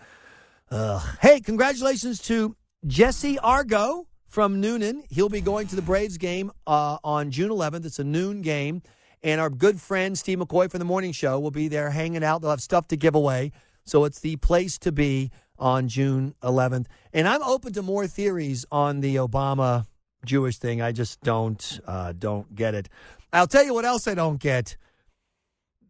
[0.69, 1.01] Ugh.
[1.21, 2.55] Hey, congratulations to
[2.85, 5.03] Jesse Argo from Newnan.
[5.11, 7.85] He'll be going to the Braves game uh, on June 11th.
[7.85, 8.81] It's a noon game.
[9.21, 12.41] And our good friend Steve McCoy from the morning show will be there hanging out.
[12.41, 13.51] They'll have stuff to give away.
[13.85, 15.29] So it's the place to be
[15.59, 16.87] on June 11th.
[17.13, 19.85] And I'm open to more theories on the Obama
[20.25, 20.81] Jewish thing.
[20.81, 22.89] I just don't uh, don't get it.
[23.31, 24.77] I'll tell you what else I don't get.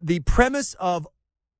[0.02, 1.08] The premise of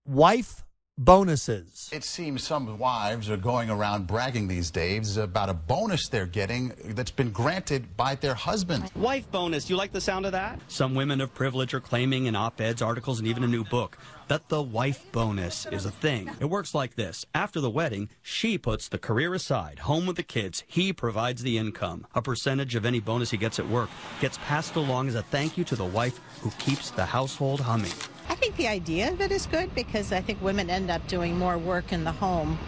[0.04, 0.63] wife
[0.96, 1.90] bonuses.
[1.92, 6.72] It seems some wives are going around bragging these days about a bonus they're getting
[6.90, 8.90] that's been granted by their husband.
[8.94, 9.68] Wife bonus.
[9.68, 10.60] You like the sound of that?
[10.68, 13.98] Some women of privilege are claiming in op eds, articles, and even a new book
[14.28, 16.30] that the wife bonus is a thing.
[16.40, 20.22] It works like this After the wedding, she puts the career aside, home with the
[20.22, 20.62] kids.
[20.66, 22.06] He provides the income.
[22.14, 23.90] A percentage of any bonus he gets at work
[24.20, 27.92] gets passed along as a thank you to the wife who keeps the household humming.
[28.28, 31.38] I think the idea of it is good because I think women end up doing
[31.38, 32.58] more work in the home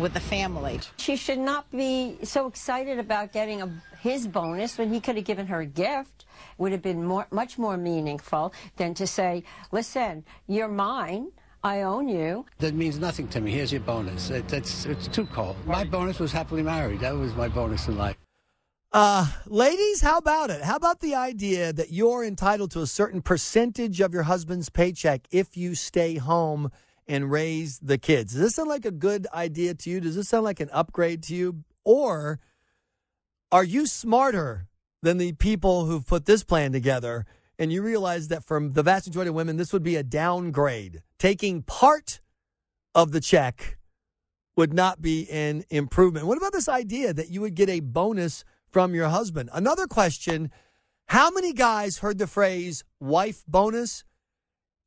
[0.00, 0.80] with the family.
[0.96, 5.24] She should not be so excited about getting a, his bonus when he could have
[5.24, 6.24] given her a gift.
[6.58, 11.30] Would have been more, much more meaningful than to say, "Listen, you're mine.
[11.62, 13.52] I own you." That means nothing to me.
[13.52, 14.30] Here's your bonus.
[14.30, 15.56] It, it's, it's too cold.
[15.66, 17.00] My bonus was happily married.
[17.00, 18.16] That was my bonus in life.
[18.94, 20.62] Uh, ladies, how about it?
[20.62, 25.26] How about the idea that you're entitled to a certain percentage of your husband's paycheck
[25.32, 26.70] if you stay home
[27.08, 28.34] and raise the kids?
[28.34, 30.00] Does this sound like a good idea to you?
[30.00, 31.64] Does this sound like an upgrade to you?
[31.84, 32.38] Or
[33.50, 34.68] are you smarter
[35.02, 37.26] than the people who've put this plan together
[37.58, 41.02] and you realize that from the vast majority of women, this would be a downgrade?
[41.18, 42.20] Taking part
[42.94, 43.76] of the check
[44.56, 46.28] would not be an improvement.
[46.28, 48.44] What about this idea that you would get a bonus
[48.74, 49.48] from your husband?
[49.52, 50.50] Another question
[51.06, 54.02] How many guys heard the phrase wife bonus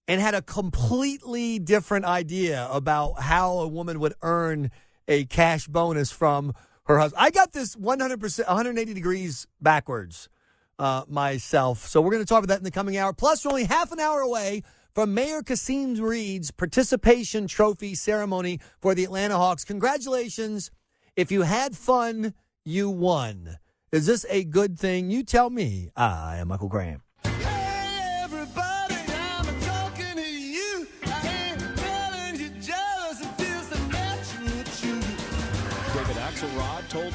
[0.09, 4.71] and had a completely different idea about how a woman would earn
[5.07, 7.23] a cash bonus from her husband?
[7.23, 10.27] I got this 100%, 180 degrees backwards
[10.77, 11.87] uh, myself.
[11.87, 13.13] So we're going to talk about that in the coming hour.
[13.13, 14.63] Plus, we're only half an hour away
[14.93, 19.63] from Mayor Kasim Reed's participation trophy ceremony for the Atlanta Hawks.
[19.63, 20.71] Congratulations.
[21.15, 22.33] If you had fun,
[22.65, 23.59] you won.
[23.89, 25.09] Is this a good thing?
[25.09, 25.91] You tell me.
[25.95, 27.06] I am Michael Graham.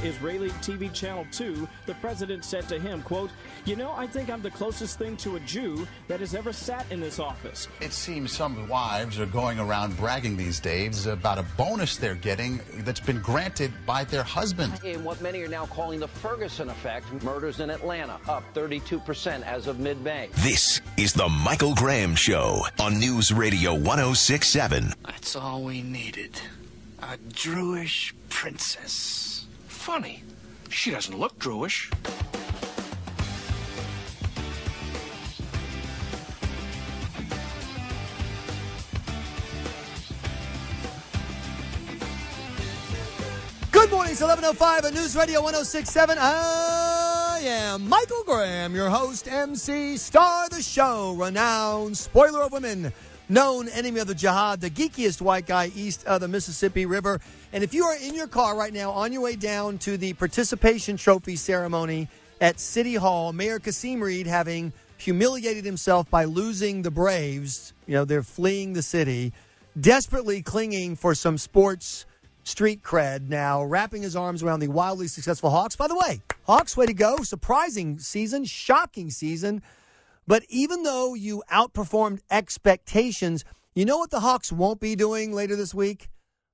[0.03, 3.30] Israeli TV Channel 2 the president said to him, quote,
[3.64, 6.86] You know, I think I'm the closest thing to a Jew that has ever sat
[6.90, 7.68] in this office.
[7.80, 12.61] It seems some wives are going around bragging these days about a bonus they're getting
[12.78, 14.72] that's been granted by their husband.
[14.84, 19.66] In what many are now calling the Ferguson effect, murders in Atlanta up 32% as
[19.66, 20.28] of mid May.
[20.38, 24.94] This is the Michael Graham Show on News Radio 1067.
[25.05, 26.40] That's all we needed.
[27.00, 29.32] A Jewish princess.
[29.83, 30.22] Funny.
[30.70, 31.91] She doesn't look Jewish.
[43.72, 44.12] Good morning.
[44.12, 46.16] It's 11.05 at News Radio 1067.
[46.16, 52.93] I am Michael Graham, your host, MC, star of the show, renowned spoiler of women,
[53.28, 57.20] known enemy of the jihad, the geekiest white guy east of the Mississippi River.
[57.55, 60.14] And if you are in your car right now on your way down to the
[60.14, 62.09] participation trophy ceremony
[62.40, 68.07] at City Hall, Mayor Kasim Reed having humiliated himself by losing the Braves, you know,
[68.07, 69.34] they're fleeing the city,
[69.78, 72.07] desperately clinging for some sports
[72.42, 75.76] street cred now, wrapping his arms around the wildly successful Hawks.
[75.76, 77.18] By the way, Hawks, way to go.
[77.18, 79.61] Surprising season, shocking season.
[80.26, 83.44] But even though you outperformed expectations,
[83.74, 86.09] you know what the Hawks won't be doing later this week?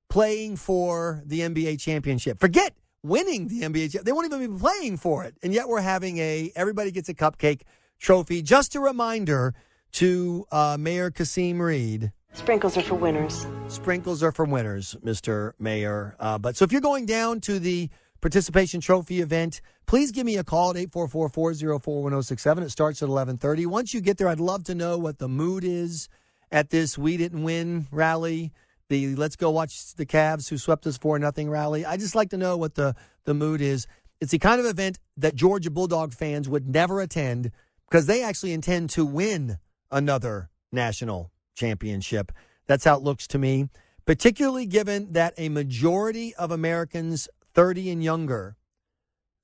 [0.08, 2.40] Playing for the NBA championship.
[2.40, 4.02] Forget winning the NBA.
[4.02, 5.36] They won't even be playing for it.
[5.42, 7.62] And yet we're having a everybody gets a cupcake
[7.98, 8.42] trophy.
[8.42, 9.54] Just a reminder
[9.92, 12.12] to uh, Mayor Kasim Reed.
[12.32, 13.46] Sprinkles are for winners.
[13.68, 15.52] Sprinkles are for winners, Mr.
[15.58, 16.14] Mayor.
[16.20, 17.88] Uh, but so if you're going down to the
[18.20, 22.62] participation trophy event, please give me a call at 844-404-1067.
[22.62, 23.66] It starts at 1130.
[23.66, 26.08] Once you get there, I'd love to know what the mood is
[26.52, 28.52] at this We Didn't Win rally,
[28.88, 31.84] the Let's Go Watch the Cavs Who Swept Us for Nothing rally.
[31.84, 33.86] I just like to know what the, the mood is.
[34.20, 37.52] It's the kind of event that Georgia Bulldog fans would never attend
[37.88, 39.58] because they actually intend to win
[39.90, 42.32] another national championship.
[42.66, 43.68] That's how it looks to me,
[44.04, 48.56] particularly given that a majority of Americans 30 and younger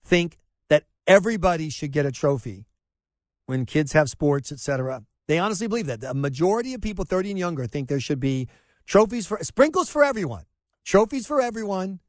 [0.05, 0.39] think
[0.69, 2.67] that everybody should get a trophy
[3.47, 5.03] when kids have sports, etc.
[5.27, 6.01] They honestly believe that.
[6.01, 8.49] The majority of people 30 and younger think there should be
[8.87, 10.45] trophies for sprinkles for everyone.
[10.85, 12.01] Trophies for everyone.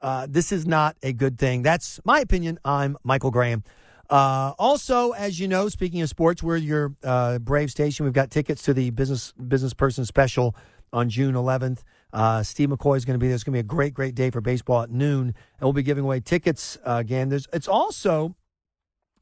[0.00, 1.62] Uh, this is not a good thing.
[1.62, 2.58] That's my opinion.
[2.64, 3.64] I'm Michael Graham.
[4.10, 8.04] Uh, also, as you know, speaking of sports, we're your uh, Brave station.
[8.04, 10.56] We've got tickets to the business business person special
[10.92, 11.82] on June 11th.
[12.12, 13.34] Uh, Steve McCoy is going to be there.
[13.34, 15.82] It's going to be a great, great day for baseball at noon, and we'll be
[15.82, 17.28] giving away tickets uh, again.
[17.28, 18.34] There's it's also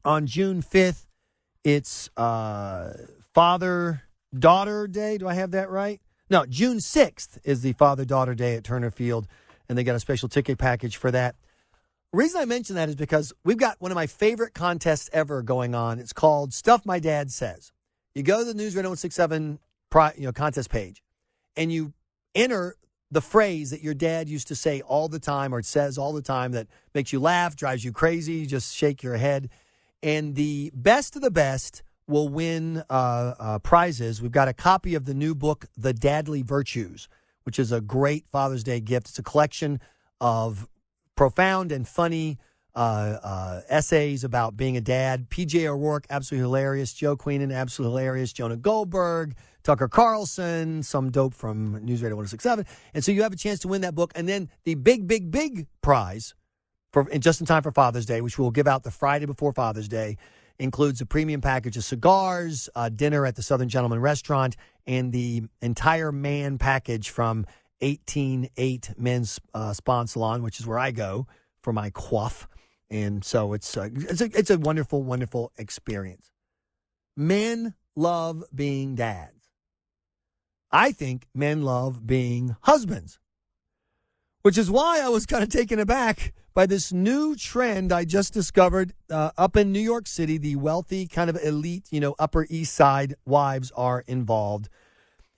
[0.05, 1.05] on June 5th.
[1.65, 2.93] It's uh,
[3.33, 4.03] Father
[4.37, 5.17] Daughter Day.
[5.17, 5.99] Do I have that right?
[6.29, 9.27] No, June 6th is the Father Daughter Day at Turner Field,
[9.69, 11.35] and they got a special ticket package for that.
[12.11, 15.41] The reason I mention that is because we've got one of my favorite contests ever
[15.41, 15.99] going on.
[15.99, 17.71] It's called Stuff My Dad Says.
[18.13, 19.59] You go to the News Radio 167
[20.17, 21.01] you know, contest page,
[21.55, 21.93] and you
[22.35, 22.75] enter
[23.09, 26.21] the phrase that your dad used to say all the time or says all the
[26.21, 29.49] time that makes you laugh, drives you crazy, just shake your head.
[30.03, 34.21] And the best of the best will win uh, uh, prizes.
[34.21, 37.09] We've got a copy of the new book, The Dadly Virtues,
[37.43, 39.09] which is a great Father's Day gift.
[39.09, 39.79] It's a collection
[40.21, 40.67] of
[41.15, 42.37] profound and funny
[42.75, 45.29] uh, uh, essays about being a dad.
[45.29, 46.93] PJ O'Rourke, absolutely hilarious.
[46.93, 48.31] Joe Queenan, absolutely hilarious.
[48.31, 52.65] Jonah Goldberg, Tucker Carlson, some dope from News Radio 1067.
[52.93, 54.13] And so you have a chance to win that book.
[54.15, 56.35] And then the big, big, big prize
[56.93, 59.87] for just in time for Father's Day, which we'll give out the Friday before Father's
[59.87, 60.17] Day,
[60.59, 64.55] includes a premium package of cigars, uh, dinner at the Southern Gentleman Restaurant,
[64.85, 67.45] and the entire man package from
[67.79, 71.27] 188 Men's uh, Salon, which is where I go
[71.61, 72.47] for my quaff.
[72.89, 76.31] And so it's uh, it's a, it's a wonderful, wonderful experience.
[77.15, 79.49] Men love being dads.
[80.71, 83.19] I think men love being husbands,
[84.41, 88.33] which is why I was kind of taken aback by this new trend I just
[88.33, 90.39] discovered uh, up in New York City.
[90.39, 94.67] The wealthy, kind of elite, you know, Upper East Side wives are involved.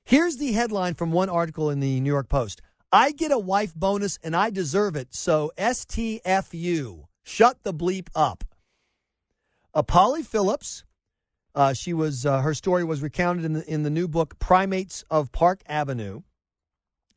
[0.05, 2.61] Here's the headline from one article in the New York Post
[2.93, 7.03] I get a wife bonus and I deserve it, so STFU.
[7.24, 8.46] Shut the bleep up.
[9.74, 10.86] Uh, Polly Phillips,
[11.54, 15.04] uh, she was uh, her story was recounted in the in the new book Primates
[15.12, 16.21] of Park Avenue.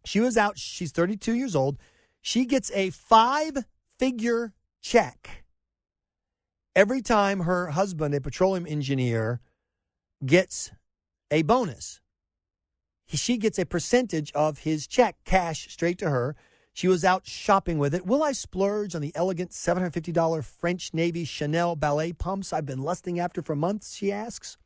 [0.04, 0.58] She was out.
[0.58, 1.78] She's 32 years old.
[2.20, 3.64] She gets a five
[4.02, 5.44] figure check
[6.74, 9.40] every time her husband, a petroleum engineer,
[10.26, 10.72] gets
[11.30, 12.00] a bonus.
[13.06, 16.34] She gets a percentage of his check, cash straight to her.
[16.72, 18.04] She was out shopping with it.
[18.04, 23.20] Will I splurge on the elegant $750 French Navy Chanel ballet pumps I've been lusting
[23.20, 23.94] after for months?
[23.94, 24.56] She asks.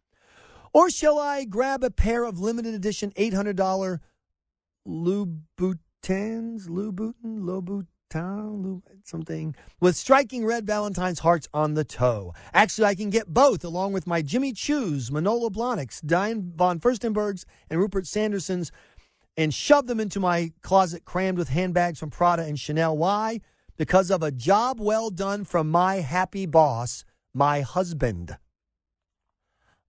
[0.73, 4.01] Or shall I grab a pair of limited edition $800
[4.89, 7.87] Louboutins, Louboutin, Louboutin,
[9.05, 12.33] Something with striking red Valentine's hearts on the toe.
[12.55, 17.45] Actually, I can get both along with my Jimmy Choo's, Manolo Blahniks, Diane von Furstenberg's,
[17.69, 18.73] and Rupert Sanderson's
[19.37, 22.97] and shove them into my closet crammed with handbags from Prada and Chanel.
[22.97, 23.41] Why?
[23.77, 27.05] Because of a job well done from my happy boss,
[27.35, 28.39] my husband.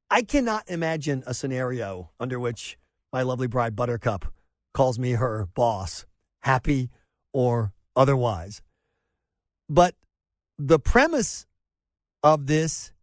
[0.10, 2.78] I cannot imagine a scenario under which
[3.14, 4.26] my lovely bride Buttercup
[4.74, 6.06] calls me her boss,
[6.42, 6.90] happy
[7.32, 8.62] or otherwise.
[9.68, 9.96] But
[10.58, 11.46] the premise
[12.24, 12.94] of this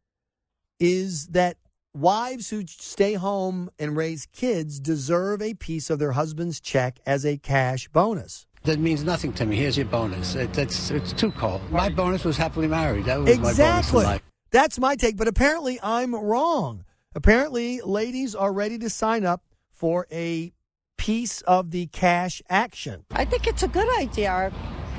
[0.80, 1.56] is that
[1.94, 7.26] wives who stay home and raise kids deserve a piece of their husband's check as
[7.26, 8.46] a cash bonus.
[8.64, 9.56] That means nothing to me.
[9.56, 10.34] Here's your bonus.
[10.34, 11.60] It, that's it's too cold.
[11.70, 13.04] My bonus was happily married.
[13.04, 14.20] That was my bonus Exactly.
[14.50, 16.84] That's my take, but apparently I'm wrong.
[17.14, 20.52] Apparently, ladies are ready to sign up for a
[20.96, 23.04] piece of the cash action.
[23.12, 24.52] I think it's a good idea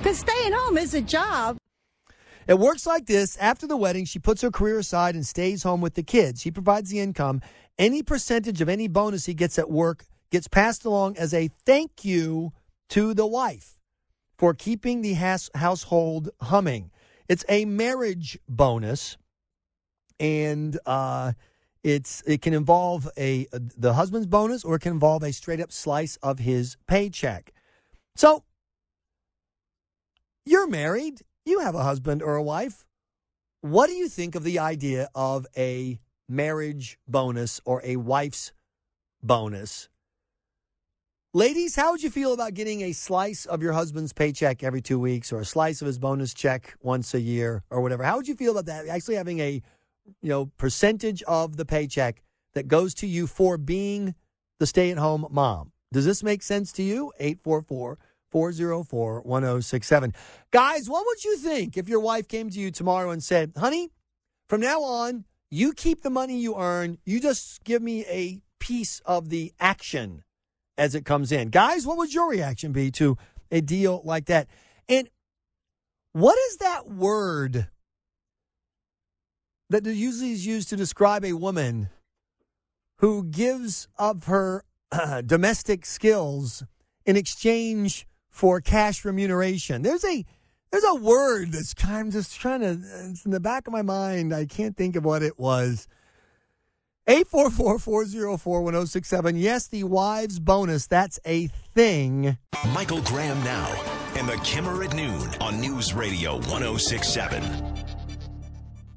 [0.06, 1.58] because staying home is a job.
[2.48, 3.38] It works like this.
[3.38, 6.44] After the wedding, she puts her career aside and stays home with the kids.
[6.44, 7.42] He provides the income.
[7.80, 12.06] Any percentage of any bonus he gets at work gets passed along as a thank
[12.06, 12.54] you
[12.90, 13.80] to the wife
[14.38, 16.92] for keeping the has- household humming.
[17.28, 19.18] It's a marriage bonus,
[20.20, 21.34] and uh,
[21.84, 25.72] it's it can involve a the husband's bonus or it can involve a straight up
[25.72, 27.52] slice of his paycheck.
[28.16, 28.45] So
[30.46, 32.86] you're married, you have a husband or a wife.
[33.62, 36.00] What do you think of the idea of a
[36.30, 38.54] marriage bonus or a wife's
[39.24, 39.90] bonus?
[41.34, 45.00] Ladies, how would you feel about getting a slice of your husband's paycheck every two
[45.00, 48.04] weeks or a slice of his bonus check once a year or whatever?
[48.04, 48.88] How would you feel about that?
[48.88, 49.62] Actually having a
[50.22, 52.22] you know percentage of the paycheck
[52.54, 54.16] that goes to you for being
[54.60, 55.72] the stay-at-home mom.
[55.92, 57.12] Does this make sense to you?
[57.20, 57.98] 844
[58.36, 60.14] 404 1067.
[60.52, 63.92] Guys, what would you think if your wife came to you tomorrow and said, honey,
[64.50, 69.00] from now on, you keep the money you earn, you just give me a piece
[69.06, 70.26] of the action
[70.78, 71.48] as it comes in?
[71.48, 73.18] Guys, what would your reaction be to
[73.52, 74.50] a deal like that?
[74.90, 75.10] And
[76.12, 77.70] what is that word
[79.70, 81.88] that usually is used to describe a woman
[82.98, 84.66] who gives of her
[85.26, 86.66] domestic skills
[87.06, 88.06] in exchange
[88.36, 89.82] for cash remuneration.
[89.82, 90.26] There's a
[90.70, 92.78] there's a word that's I'm just trying to
[93.10, 94.36] it's in the back of my mind.
[94.36, 95.88] I can't think of what it was.
[97.08, 99.40] 844-404-1067.
[99.40, 102.38] Yes, the wives bonus, that's a thing.
[102.74, 103.72] Michael Graham now
[104.16, 107.42] and the Kimmer at noon on News Radio 1067.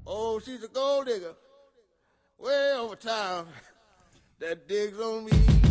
[0.05, 1.37] Oh, she's a gold digger.
[2.39, 3.47] Way over town.
[4.41, 5.68] That digs on me.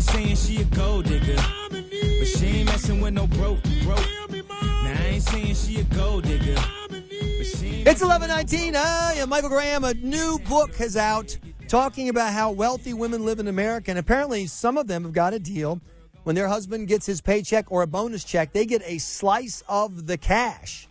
[0.00, 0.16] Uh.
[0.16, 1.36] Ain't saying she a gold digger,
[1.68, 4.06] but she ain't messing with no broke, broke.
[4.30, 6.56] Now I ain't saying she a gold digger,
[6.88, 8.76] It's 1119.
[8.76, 9.84] I am Michael Graham.
[9.84, 11.36] A new book is out
[11.68, 13.90] talking about how wealthy women live in America.
[13.90, 15.80] And apparently, some of them have got a deal.
[16.24, 20.06] When their husband gets his paycheck or a bonus check, they get a slice of
[20.06, 20.88] the cash.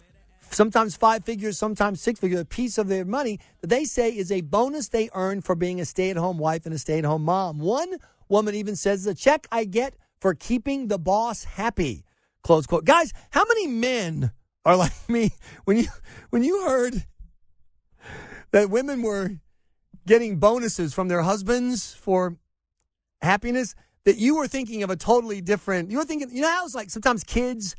[0.52, 4.31] Sometimes five figures, sometimes six figures, a piece of their money that they say is
[4.31, 7.06] a bonus they earn for being a stay at home wife and a stay at
[7.06, 7.60] home mom.
[7.60, 7.98] One
[8.30, 12.06] woman even says, The check I get for keeping the boss happy.
[12.43, 12.85] Close quote.
[12.85, 14.31] Guys, how many men
[14.65, 15.31] are like me
[15.65, 15.88] when you
[16.30, 17.06] when you heard
[18.51, 19.31] that women were
[20.07, 22.38] getting bonuses from their husbands for
[23.22, 23.76] happiness
[24.06, 26.73] that you were thinking of a totally different you were thinking you know how it's
[26.73, 27.76] like sometimes kids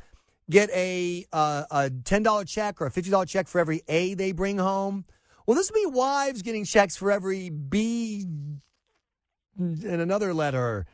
[0.51, 4.13] get a uh, a ten dollar check or a fifty dollar check for every A
[4.13, 5.05] they bring home.
[5.47, 8.27] Well, this would be wives getting checks for every B
[9.57, 10.85] and another letter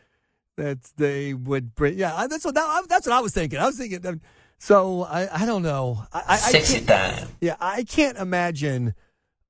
[0.57, 1.97] that they would bring.
[1.97, 3.59] Yeah, that's what that, that's what I was thinking.
[3.59, 4.21] I was thinking.
[4.59, 6.03] So I I don't know.
[6.11, 6.87] I, I, I Sexy can't-
[7.19, 7.27] time.
[7.41, 8.93] Yeah, I can't imagine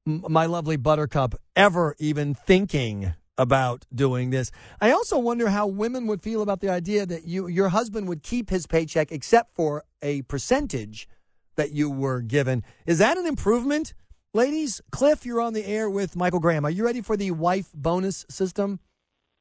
[0.06, 4.52] my lovely Buttercup ever even thinking about doing this.
[4.82, 8.24] I also wonder how women would feel about the idea that you your husband would
[8.24, 11.08] keep his paycheck except for a percentage
[11.56, 12.64] that you were given.
[12.86, 13.94] Is that an improvement?
[14.34, 16.66] Ladies, Cliff, you're on the air with Michael Graham.
[16.66, 18.80] Are you ready for the wife bonus system?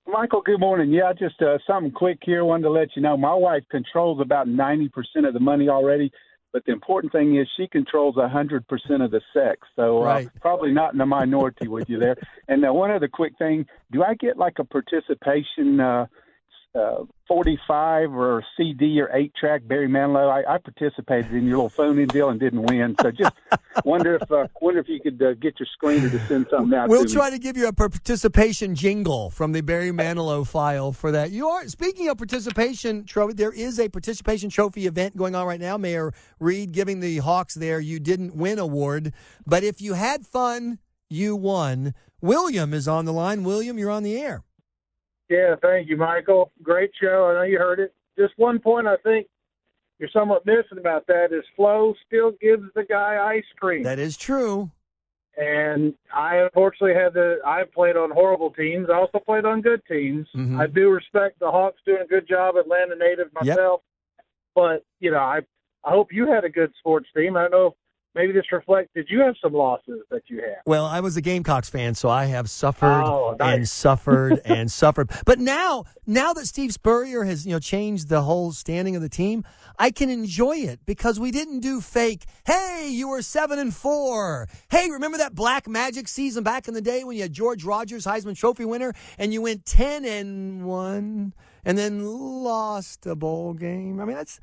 [0.09, 0.93] Michael, good morning.
[0.93, 2.45] Yeah, just uh, something quick here.
[2.45, 4.89] Wanted to let you know my wife controls about 90%
[5.27, 6.12] of the money already,
[6.53, 8.61] but the important thing is she controls 100%
[9.05, 9.61] of the sex.
[9.74, 10.31] So uh, Right.
[10.41, 12.16] probably not in the minority with you there.
[12.47, 16.07] And uh, one other quick thing do I get like a participation uh,
[16.77, 20.31] uh, 45 or CD or 8 track Barry Manilow?
[20.31, 22.94] I, I participated in your little phone in deal and didn't win.
[23.01, 23.32] So just
[23.85, 26.89] wonder if uh, wonder if you could uh, get your screener to send something out
[26.89, 27.15] We'll to me.
[27.15, 31.31] try to give you a participation jingle from the Barry Manilow file for that.
[31.31, 33.35] You are speaking of participation trophy.
[33.35, 35.77] There is a participation trophy event going on right now.
[35.77, 39.12] Mayor Reed giving the Hawks their "You Didn't Win" award,
[39.47, 40.78] but if you had fun,
[41.09, 41.94] you won.
[42.20, 43.44] William is on the line.
[43.44, 44.43] William, you're on the air.
[45.28, 46.53] Yeah, thank you, Michael.
[46.62, 47.28] Great show.
[47.31, 47.93] I know you heard it.
[48.19, 49.27] Just one point I think
[49.98, 53.82] you're somewhat missing about that is Flo still gives the guy ice cream.
[53.82, 54.70] That is true.
[55.39, 58.89] And I unfortunately had the I played on horrible teams.
[58.90, 60.27] I also played on good teams.
[60.35, 60.59] Mhm.
[60.59, 63.82] I do respect the Hawks doing a good job at Atlanta native myself.
[64.55, 65.40] But, you know, I
[65.85, 67.36] I hope you had a good sports team.
[67.36, 67.77] I don't know
[68.16, 68.90] maybe this reflects.
[68.94, 70.56] Did you have some losses that you had?
[70.66, 73.55] Well, I was a Gamecocks fan, so I have suffered Oh, nice.
[73.56, 75.10] and suffered and suffered.
[75.24, 79.09] But now, now that Steve Spurrier has you know changed the whole standing of the
[79.09, 79.44] team,
[79.78, 82.24] I can enjoy it because we didn't do fake.
[82.47, 84.48] Hey, you were seven and four.
[84.70, 88.06] Hey, remember that Black Magic season back in the day when you had George Rogers,
[88.06, 91.34] Heisman Trophy winner, and you went ten and one,
[91.64, 94.01] and then lost a bowl game.
[94.01, 94.40] I mean, that's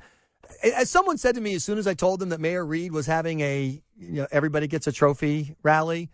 [0.62, 3.06] as someone said to me as soon as I told them that Mayor Reed was
[3.06, 6.10] having a you know everybody gets a trophy rally,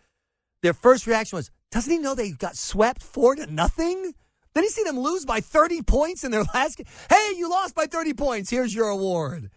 [0.63, 4.15] their first reaction was, "Doesn't he know they got swept four to nothing?"
[4.55, 6.87] Then he see them lose by thirty points in their last game.
[7.09, 8.51] Hey, you lost by thirty points.
[8.51, 9.51] Here's your award.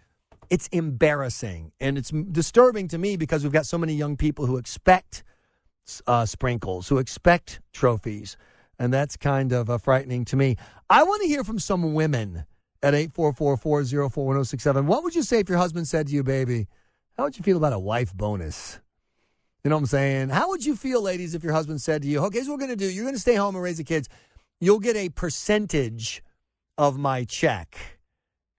[0.49, 4.57] It's embarrassing and it's disturbing to me because we've got so many young people who
[4.57, 5.23] expect
[6.05, 8.37] uh, sprinkles, who expect trophies,
[8.77, 10.57] and that's kind of uh, frightening to me.
[10.89, 12.45] I want to hear from some women
[12.83, 14.85] at 844-404-1067.
[14.85, 16.67] What would you say if your husband said to you, baby,
[17.17, 18.79] how would you feel about a wife bonus?
[19.63, 20.29] You know what I'm saying?
[20.29, 22.67] How would you feel, ladies, if your husband said to you, okay, here's what we're
[22.67, 22.91] going to do.
[22.91, 24.09] You're going to stay home and raise the kids.
[24.59, 26.21] You'll get a percentage
[26.77, 27.77] of my check.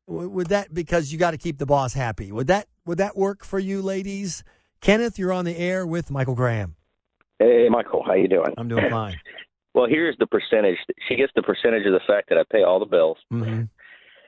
[0.07, 2.33] Would that, because you got to keep the boss happy.
[2.33, 4.43] Would that, would that work for you, ladies?
[4.81, 6.77] Kenneth, you're on the air with Michael Graham.
[7.39, 8.55] Hey, Michael, how you doing?
[8.57, 9.21] I'm doing fine.
[9.75, 10.79] well, here's the percentage.
[11.09, 13.65] She gets the percentage of the fact that I pay all the bills, Mm-hmm.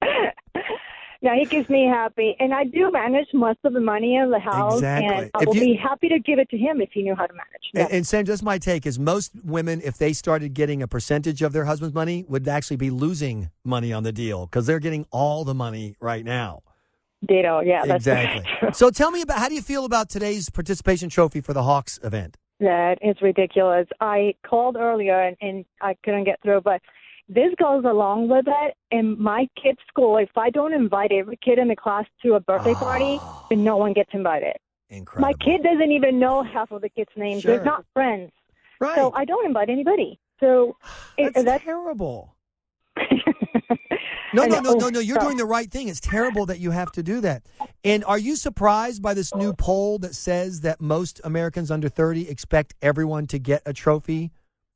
[1.22, 4.38] yeah, he keeps me happy, and I do manage most of the money in the
[4.38, 5.08] house, Exactly.
[5.08, 7.14] and I If will you- be happy to give it to him if he knew
[7.14, 7.46] how to manage.
[7.74, 7.84] Yeah.
[7.84, 11.42] And, and Sandra, just my take is most women, if they started getting a percentage
[11.42, 15.04] of their husband's money, would actually be losing money on the deal because they're getting
[15.10, 16.62] all the money right now.
[17.28, 17.60] Ditto.
[17.60, 18.72] Yeah, that's exactly.
[18.72, 21.98] so tell me about how do you feel about today's participation trophy for the Hawks
[22.02, 22.38] event?
[22.60, 23.86] That is ridiculous.
[24.00, 26.80] I called earlier and, and I couldn't get through, but
[27.30, 28.74] this goes along with it.
[28.90, 32.40] In my kid's school, if I don't invite every kid in the class to a
[32.40, 32.80] birthday ah.
[32.80, 34.54] party, then no one gets invited.
[34.88, 35.28] Incredible.
[35.28, 37.42] My kid doesn't even know half of the kids' names.
[37.42, 37.56] Sure.
[37.56, 38.32] They're not friends.
[38.80, 38.96] Right.
[38.96, 40.18] So I don't invite anybody.
[40.40, 40.76] So
[41.18, 42.34] it, that's, terrible.
[44.32, 45.00] No, no, no, no, oh, no.
[45.00, 45.88] You're doing the right thing.
[45.88, 47.42] It's terrible that you have to do that.
[47.82, 52.28] And are you surprised by this new poll that says that most Americans under 30
[52.28, 54.30] expect everyone to get a trophy?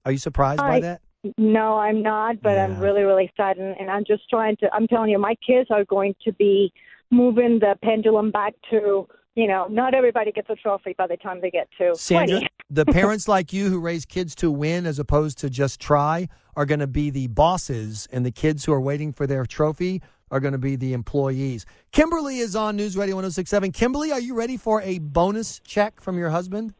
[0.04, 1.02] Are you surprised by that?
[1.38, 3.76] No, I'm not, but I'm really, really saddened.
[3.78, 6.72] And I'm just trying to, I'm telling you, my kids are going to be
[7.10, 11.40] moving the pendulum back to, you know, not everybody gets a trophy by the time
[11.40, 12.48] they get to Sandra, 20.
[12.70, 16.66] the parents like you who raise kids to win as opposed to just try are
[16.66, 20.40] going to be the bosses, and the kids who are waiting for their trophy are
[20.40, 21.66] going to be the employees.
[21.92, 23.72] Kimberly is on News Radio 1067.
[23.72, 26.74] Kimberly, are you ready for a bonus check from your husband?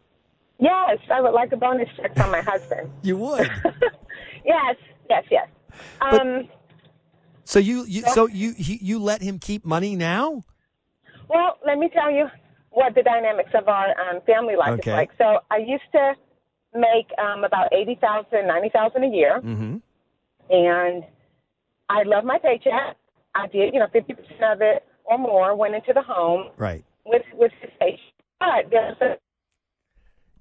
[0.61, 2.91] Yes, I would like a bonus check from my husband.
[3.03, 3.51] You would.
[4.45, 4.77] Yes,
[5.09, 5.49] yes, yes.
[6.01, 6.49] Um,
[7.45, 10.45] So you, you so you he, you let him keep money now?
[11.29, 12.27] well, let me tell you
[12.71, 14.91] what the dynamics of our um, family life Okay.
[14.91, 15.11] is like.
[15.19, 16.15] So I used to
[16.75, 19.77] make um, about eighty thousand, ninety thousand a year, Mm-hmm.
[20.51, 21.05] and
[21.89, 22.97] I love my paycheck.
[23.35, 26.85] I did, you know, fifty percent of it or more went into the home Right.
[27.05, 28.01] with with his paycheck.
[28.41, 29.17] But there's a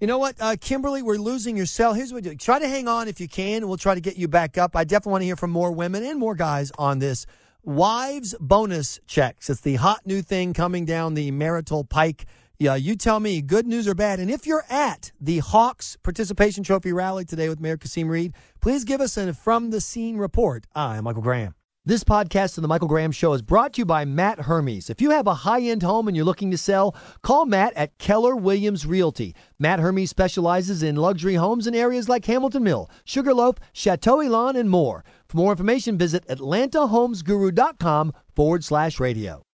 [0.03, 1.93] You know what, uh, Kimberly, we're losing your cell.
[1.93, 2.35] Here's what we do.
[2.35, 4.75] Try to hang on if you can, we'll try to get you back up.
[4.75, 7.25] I definitely want to hear from more women and more guys on this.
[7.63, 9.49] Wives bonus checks.
[9.49, 12.25] It's the hot new thing coming down the marital pike.
[12.59, 14.19] Yeah, you tell me, good news or bad.
[14.19, 18.83] And if you're at the Hawks Participation Trophy rally today with Mayor Kasim Reed, please
[18.83, 20.67] give us a from the scene report.
[20.75, 21.55] I'm Michael Graham.
[21.85, 24.89] This podcast of the Michael Graham Show is brought to you by Matt Hermes.
[24.89, 27.97] If you have a high end home and you're looking to sell, call Matt at
[27.97, 29.35] Keller Williams Realty.
[29.59, 34.69] Matt Hermes specializes in luxury homes in areas like Hamilton Mill, Sugarloaf, Chateau Elan, and
[34.69, 35.03] more.
[35.27, 39.43] For more information, visit AtlantaHomesGuru.com forward slash radio.